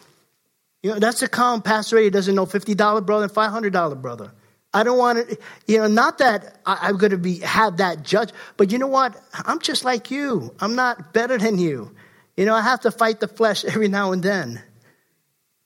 You 0.83 0.91
know, 0.91 0.99
that's 0.99 1.23
a 1.23 1.29
calm 1.29 1.63
pastor 1.63 2.09
doesn't 2.11 2.35
know 2.35 2.47
$50 2.47 3.05
brother 3.05 3.25
and 3.25 3.33
$500 3.33 4.01
brother. 4.01 4.33
I 4.73 4.83
don't 4.83 4.99
want 4.99 5.29
to, 5.29 5.39
you 5.67 5.79
know, 5.79 5.87
not 5.87 6.19
that 6.19 6.61
I, 6.67 6.91
am 6.91 6.99
going 6.99 7.13
to 7.13 7.19
be 7.19 7.39
have 7.39 7.79
that 7.79 8.03
judge, 8.03 8.31
but 8.57 8.71
you 8.71 8.79
know 8.79 8.87
what? 8.87 9.19
I'm 9.33 9.61
just 9.61 9.85
like 9.85 10.11
you. 10.11 10.55
I'm 10.61 10.75
not 10.75 11.13
better 11.13 11.39
than 11.39 11.59
you. 11.59 11.95
You 12.37 12.45
know, 12.45 12.55
I 12.55 12.61
have 12.61 12.81
to 12.81 12.91
fight 12.91 13.21
the 13.21 13.29
flesh 13.29 13.65
every 13.65 13.89
now 13.89 14.13
and 14.13 14.23
then. 14.23 14.63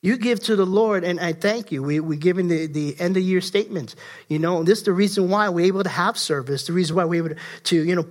You 0.03 0.17
give 0.17 0.41
to 0.45 0.57
the 0.57 0.67
Lord, 0.67 1.05
and 1.05 1.21
I 1.21 1.33
thank 1.33 1.71
you. 1.71 1.83
We, 1.83 2.01
we're 2.01 2.19
giving 2.19 2.49
the, 2.49 2.67
the 2.67 2.99
end 2.99 3.17
of 3.17 3.23
year 3.23 3.41
statements. 3.41 3.95
You 4.29 4.41
know, 4.41 4.65
this 4.65 4.79
is 4.79 4.85
the 4.85 4.93
reason 4.93 5.29
why 5.29 5.49
we're 5.49 5.67
able 5.67 5.85
to 5.85 5.88
have 5.88 6.19
service, 6.19 6.67
the 6.67 6.73
reason 6.73 6.97
why 6.97 7.05
we're 7.05 7.25
able 7.25 7.37
to, 7.65 7.77
you 7.77 7.95
know, 7.95 8.07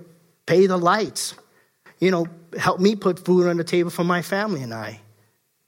pay 0.46 0.66
the 0.66 0.78
lights, 0.78 1.34
you 2.00 2.10
know, 2.10 2.26
help 2.58 2.80
me 2.80 2.96
put 2.96 3.24
food 3.24 3.46
on 3.46 3.58
the 3.58 3.64
table 3.64 3.90
for 3.90 4.04
my 4.04 4.22
family 4.22 4.62
and 4.62 4.72
I, 4.72 5.00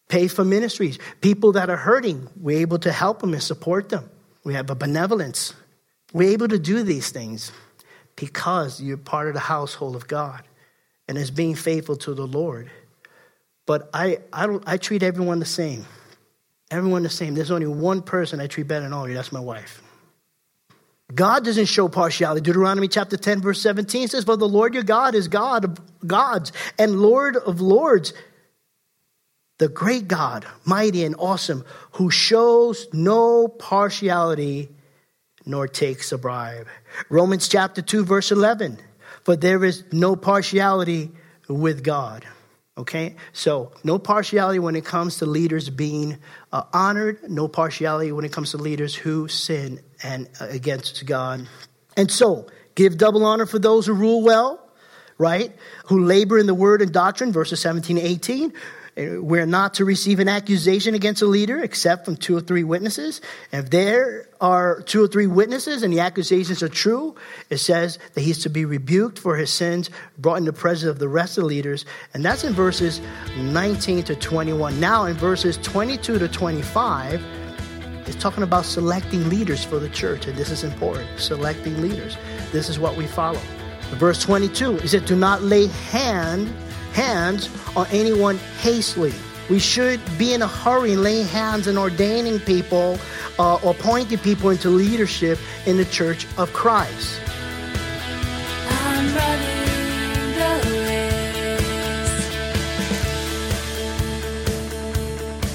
pay 0.09 0.29
for 0.29 0.45
ministries. 0.45 0.99
People 1.21 1.53
that 1.53 1.69
are 1.69 1.77
hurting, 1.77 2.29
we're 2.37 2.61
able 2.61 2.79
to 2.81 2.93
help 2.93 3.21
them 3.21 3.35
and 3.35 3.43
support 3.43 3.91
them. 3.91 4.09
We 4.45 4.55
have 4.55 4.71
a 4.71 4.75
benevolence. 4.75 5.55
We're 6.13 6.31
able 6.31 6.49
to 6.49 6.59
do 6.59 6.83
these 6.83 7.11
things 7.11 7.51
because 8.17 8.81
you're 8.81 8.97
part 8.97 9.29
of 9.29 9.35
the 9.35 9.41
household 9.41 9.97
of 9.97 10.07
God 10.07 10.43
and 11.09 11.19
is 11.19 11.31
being 11.31 11.55
faithful 11.55 11.97
to 11.97 12.15
the 12.15 12.27
Lord. 12.27 12.71
But 13.67 13.89
I, 13.93 14.19
I, 14.33 14.47
don't, 14.47 14.63
I 14.67 14.77
treat 14.77 15.03
everyone 15.03 15.39
the 15.39 15.47
same. 15.47 15.87
Everyone 16.71 17.03
the 17.03 17.11
same. 17.11 17.35
There's 17.35 17.51
only 17.51 17.67
one 17.67 18.03
person 18.03 18.41
I 18.41 18.47
treat 18.47 18.69
better 18.69 18.83
than 18.83 18.93
all 18.93 19.05
of 19.05 19.11
you. 19.11 19.17
That's 19.17 19.33
my 19.33 19.41
wife. 19.41 19.83
God 21.15 21.45
doesn't 21.45 21.67
show 21.67 21.89
partiality. 21.89 22.41
Deuteronomy 22.41 22.89
chapter 22.89 23.17
10, 23.17 23.43
verse 23.43 23.61
17 23.61 24.09
says, 24.09 24.25
For 24.25 24.37
the 24.37 24.49
Lord 24.49 24.75
your 24.75 24.83
God 24.83 25.15
is 25.15 25.29
God 25.29 25.65
of 25.65 26.07
gods 26.07 26.53
and 26.79 27.01
Lord 27.01 27.37
of 27.37 27.61
lords, 27.61 28.15
the 29.59 29.69
great 29.69 30.09
God, 30.09 30.47
mighty 30.65 31.05
and 31.05 31.15
awesome, 31.19 31.65
who 31.93 32.11
shows 32.11 32.89
no 32.93 33.49
partiality 33.49 34.69
nor 35.47 35.69
takes 35.69 36.11
a 36.13 36.19
bribe. 36.19 36.67
Romans 37.09 37.49
chapter 37.49 37.83
2, 37.83 38.05
verse 38.05 38.33
11, 38.33 38.79
For 39.23 39.37
there 39.37 39.65
is 39.65 39.85
no 39.93 40.17
partiality 40.17 41.13
with 41.49 41.85
God. 41.85 42.25
Okay? 42.77 43.15
So, 43.33 43.73
no 43.85 43.99
partiality 43.99 44.59
when 44.59 44.75
it 44.75 44.85
comes 44.85 45.19
to 45.19 45.27
leaders 45.27 45.71
being 45.71 46.19
uh, 46.53 46.65
honored, 46.73 47.31
no 47.31 47.47
partiality 47.47 48.11
when 48.11 48.25
it 48.25 48.33
comes 48.33 48.51
to 48.51 48.57
leaders 48.57 48.95
who 48.95 49.29
sin 49.29 49.81
and 50.03 50.29
uh, 50.41 50.47
against 50.49 51.07
God. 51.07 51.47
And 51.97 52.11
so, 52.11 52.49
give 52.75 52.99
double 52.99 53.25
honor 53.25 53.47
for 53.47 53.61
those 53.61 53.87
who 53.87 53.93
rule 53.93 54.23
well, 54.23 54.69
right? 55.19 55.55
Who 55.87 56.05
labor 56.05 56.39
in 56.39 56.47
the 56.47 56.55
word 56.55 56.83
and 56.83 56.93
doctrine, 56.93 57.31
verses 57.31 57.61
17 57.61 57.99
and 57.99 58.07
18 58.07 58.53
we're 58.97 59.47
not 59.47 59.75
to 59.75 59.85
receive 59.85 60.21
an 60.21 60.29
accusation 60.29 60.95
against 60.95 61.21
a 61.21 61.27
leader 61.27 61.59
except 61.61 62.05
from 62.05 62.17
two 62.17 62.37
or 62.37 62.41
three 62.41 62.63
witnesses. 62.63 63.21
If 63.53 63.71
there 63.71 64.29
are 64.41 64.83
two 64.83 65.03
or 65.03 65.09
three 65.09 65.27
witnesses 65.27 65.83
and 65.83 65.93
the 65.93 66.01
accusations 66.01 66.63
are 66.63 66.69
true, 66.69 67.17
it 67.51 67.59
says 67.59 67.99
that 68.15 68.21
he's 68.21 68.39
to 68.45 68.51
be 68.51 68.65
rebuked 68.65 69.19
for 69.19 69.37
his 69.37 69.51
sins, 69.51 69.91
brought 70.19 70.37
in 70.37 70.45
the 70.45 70.53
presence 70.53 70.89
of 70.89 71.01
the 71.01 71.09
rest 71.09 71.39
of 71.39 71.43
the 71.43 71.49
leaders. 71.49 71.85
And 72.13 72.25
that's 72.25 72.45
in 72.45 72.53
verses 72.53 73.01
19 73.37 74.05
to 74.05 74.15
21. 74.15 74.79
Now, 74.79 75.07
in 75.07 75.17
verses 75.17 75.57
22 75.59 76.19
to 76.21 76.29
25, 76.29 77.25
it's 78.07 78.17
talking 78.17 78.45
about 78.45 78.65
selecting 78.65 79.29
leaders 79.29 79.65
for 79.65 79.81
the 79.81 79.89
church. 79.89 80.27
And 80.27 80.37
this 80.37 80.51
is 80.51 80.63
important 80.63 81.09
selecting 81.19 81.81
leaders. 81.81 82.17
This 82.53 82.69
is 82.69 82.79
what 82.79 82.97
we 82.97 83.07
follow. 83.07 83.41
Verse 83.95 84.23
22 84.23 84.79
is 84.79 84.95
it 84.95 85.07
do 85.07 85.17
not 85.17 85.43
lay 85.43 85.67
hand 85.67 86.53
hands 86.95 87.51
on 87.77 87.87
anyone 87.91 88.39
hastily. 88.61 89.13
We 89.51 89.59
should 89.59 90.01
be 90.17 90.33
in 90.33 90.41
a 90.41 90.47
hurry 90.47 90.93
and 90.93 91.03
laying 91.03 91.27
hands 91.27 91.67
and 91.67 91.77
ordaining 91.77 92.41
people 92.41 92.99
uh, 93.39 93.57
or 93.57 93.73
appointing 93.73 94.19
people 94.19 94.51
into 94.51 94.71
leadership 94.71 95.39
in 95.67 95.77
the 95.77 95.85
church 95.85 96.27
of 96.39 96.53
Christ. 96.53 97.21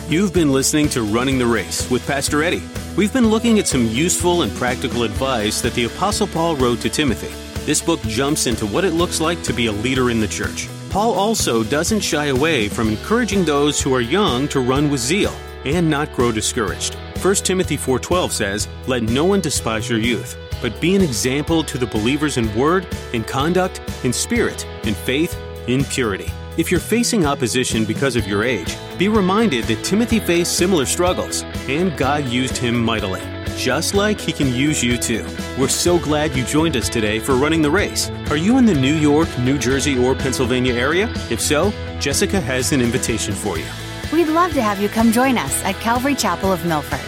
You've 0.07 0.33
been 0.33 0.51
listening 0.51 0.89
to 0.89 1.03
Running 1.03 1.37
the 1.37 1.45
Race 1.45 1.89
with 1.89 2.05
Pastor 2.07 2.41
Eddie. 2.41 2.63
We've 2.97 3.13
been 3.13 3.29
looking 3.29 3.59
at 3.59 3.67
some 3.67 3.85
useful 3.85 4.41
and 4.41 4.51
practical 4.53 5.03
advice 5.03 5.61
that 5.61 5.73
the 5.75 5.85
Apostle 5.85 6.25
Paul 6.27 6.55
wrote 6.55 6.81
to 6.81 6.89
Timothy. 6.89 7.29
This 7.65 7.79
book 7.79 8.01
jumps 8.01 8.47
into 8.47 8.65
what 8.65 8.85
it 8.85 8.93
looks 8.93 9.21
like 9.21 9.41
to 9.43 9.53
be 9.53 9.67
a 9.67 9.71
leader 9.71 10.09
in 10.09 10.19
the 10.19 10.27
church. 10.27 10.67
Paul 10.89 11.13
also 11.13 11.63
doesn't 11.63 11.99
shy 11.99 12.27
away 12.27 12.67
from 12.67 12.89
encouraging 12.89 13.45
those 13.45 13.79
who 13.79 13.93
are 13.93 14.01
young 14.01 14.47
to 14.47 14.59
run 14.59 14.89
with 14.89 14.99
zeal 14.99 15.33
and 15.63 15.87
not 15.87 16.11
grow 16.13 16.31
discouraged. 16.31 16.95
1 17.21 17.45
Timothy 17.45 17.77
4:12 17.77 18.31
says, 18.33 18.67
"Let 18.87 19.03
no 19.03 19.23
one 19.23 19.39
despise 19.39 19.87
your 19.87 19.99
youth, 19.99 20.35
but 20.63 20.81
be 20.81 20.95
an 20.95 21.03
example 21.03 21.63
to 21.63 21.77
the 21.77 21.85
believers 21.85 22.37
in 22.37 22.53
word, 22.55 22.87
in 23.13 23.23
conduct, 23.23 23.81
in 24.03 24.11
spirit, 24.11 24.65
in 24.83 24.95
faith, 24.95 25.35
in 25.67 25.85
purity." 25.85 26.31
If 26.57 26.71
you're 26.71 26.79
facing 26.79 27.25
opposition 27.25 27.85
because 27.85 28.15
of 28.15 28.27
your 28.27 28.43
age, 28.43 28.75
be 28.97 29.09
reminded 29.09 29.65
that 29.65 29.83
Timothy 29.83 30.19
faced 30.19 30.57
similar 30.57 30.87
struggles, 30.87 31.43
and 31.67 31.95
God 31.97 32.27
used 32.27 32.57
him 32.57 32.83
mightily 32.83 33.21
just 33.59 33.93
like 33.93 34.19
He 34.21 34.31
can 34.31 34.53
use 34.53 34.81
you 34.81 34.97
too. 34.97 35.25
We're 35.57 35.67
so 35.67 35.99
glad 35.99 36.33
you 36.33 36.45
joined 36.45 36.77
us 36.77 36.87
today 36.87 37.19
for 37.19 37.35
running 37.35 37.61
the 37.61 37.69
race. 37.69 38.09
Are 38.29 38.37
you 38.37 38.57
in 38.57 38.65
the 38.65 38.73
New 38.73 38.95
York, 38.95 39.27
New 39.39 39.57
Jersey, 39.57 39.97
or 39.97 40.15
Pennsylvania 40.15 40.73
area? 40.73 41.11
If 41.29 41.41
so, 41.41 41.71
Jessica 41.99 42.39
has 42.39 42.71
an 42.71 42.79
invitation 42.79 43.33
for 43.33 43.57
you. 43.59 43.65
We'd 44.13 44.29
love 44.29 44.53
to 44.53 44.61
have 44.61 44.81
you 44.81 44.87
come 44.87 45.11
join 45.11 45.37
us 45.37 45.61
at 45.65 45.75
Calvary 45.75 46.15
Chapel 46.15 46.53
of 46.53 46.65
Milford. 46.65 47.01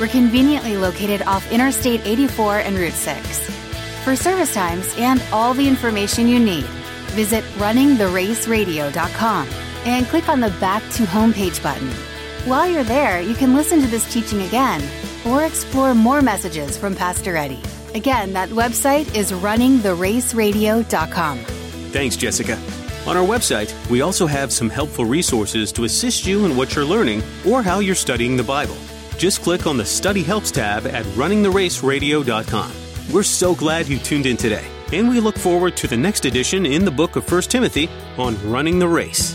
We're 0.00 0.08
conveniently 0.08 0.78
located 0.78 1.22
off 1.22 1.52
Interstate 1.52 2.00
84 2.06 2.60
and 2.60 2.78
Route 2.78 2.94
6. 2.94 3.50
For 4.02 4.16
service 4.16 4.54
times 4.54 4.94
and 4.96 5.22
all 5.30 5.52
the 5.52 5.68
information 5.68 6.26
you 6.26 6.40
need, 6.40 6.64
visit 7.14 7.44
runningtheraceradio.com 7.58 9.48
and 9.84 10.06
click 10.06 10.28
on 10.30 10.40
the 10.40 10.50
Back 10.58 10.82
to 10.92 11.02
Homepage 11.02 11.62
button. 11.62 11.90
While 12.46 12.66
you're 12.66 12.82
there, 12.82 13.20
you 13.20 13.34
can 13.34 13.54
listen 13.54 13.82
to 13.82 13.86
this 13.88 14.10
teaching 14.10 14.42
again 14.42 14.80
or 15.28 15.44
explore 15.44 15.94
more 15.94 16.22
messages 16.22 16.76
from 16.76 16.96
Pastor 16.96 17.36
Eddie. 17.36 17.62
Again, 17.94 18.32
that 18.32 18.48
website 18.48 19.14
is 19.14 19.30
runningtheraceradio.com. 19.32 21.38
Thanks, 21.90 22.16
Jessica. 22.16 22.58
On 23.06 23.16
our 23.16 23.26
website, 23.26 23.72
we 23.88 24.02
also 24.02 24.26
have 24.26 24.52
some 24.52 24.68
helpful 24.68 25.06
resources 25.06 25.72
to 25.72 25.84
assist 25.84 26.26
you 26.26 26.44
in 26.44 26.56
what 26.56 26.74
you're 26.74 26.84
learning 26.84 27.22
or 27.46 27.62
how 27.62 27.78
you're 27.78 27.94
studying 27.94 28.36
the 28.36 28.42
Bible. 28.42 28.76
Just 29.16 29.42
click 29.42 29.66
on 29.66 29.78
the 29.78 29.84
Study 29.84 30.22
Helps 30.22 30.50
tab 30.50 30.86
at 30.86 31.04
runningtheraceradio.com. 31.16 32.72
We're 33.12 33.22
so 33.22 33.54
glad 33.54 33.88
you 33.88 33.98
tuned 33.98 34.26
in 34.26 34.36
today, 34.36 34.66
and 34.92 35.08
we 35.08 35.20
look 35.20 35.38
forward 35.38 35.76
to 35.78 35.86
the 35.86 35.96
next 35.96 36.26
edition 36.26 36.66
in 36.66 36.84
the 36.84 36.90
book 36.90 37.16
of 37.16 37.30
1 37.30 37.42
Timothy 37.42 37.88
on 38.18 38.36
running 38.48 38.78
the 38.78 38.88
race. 38.88 39.34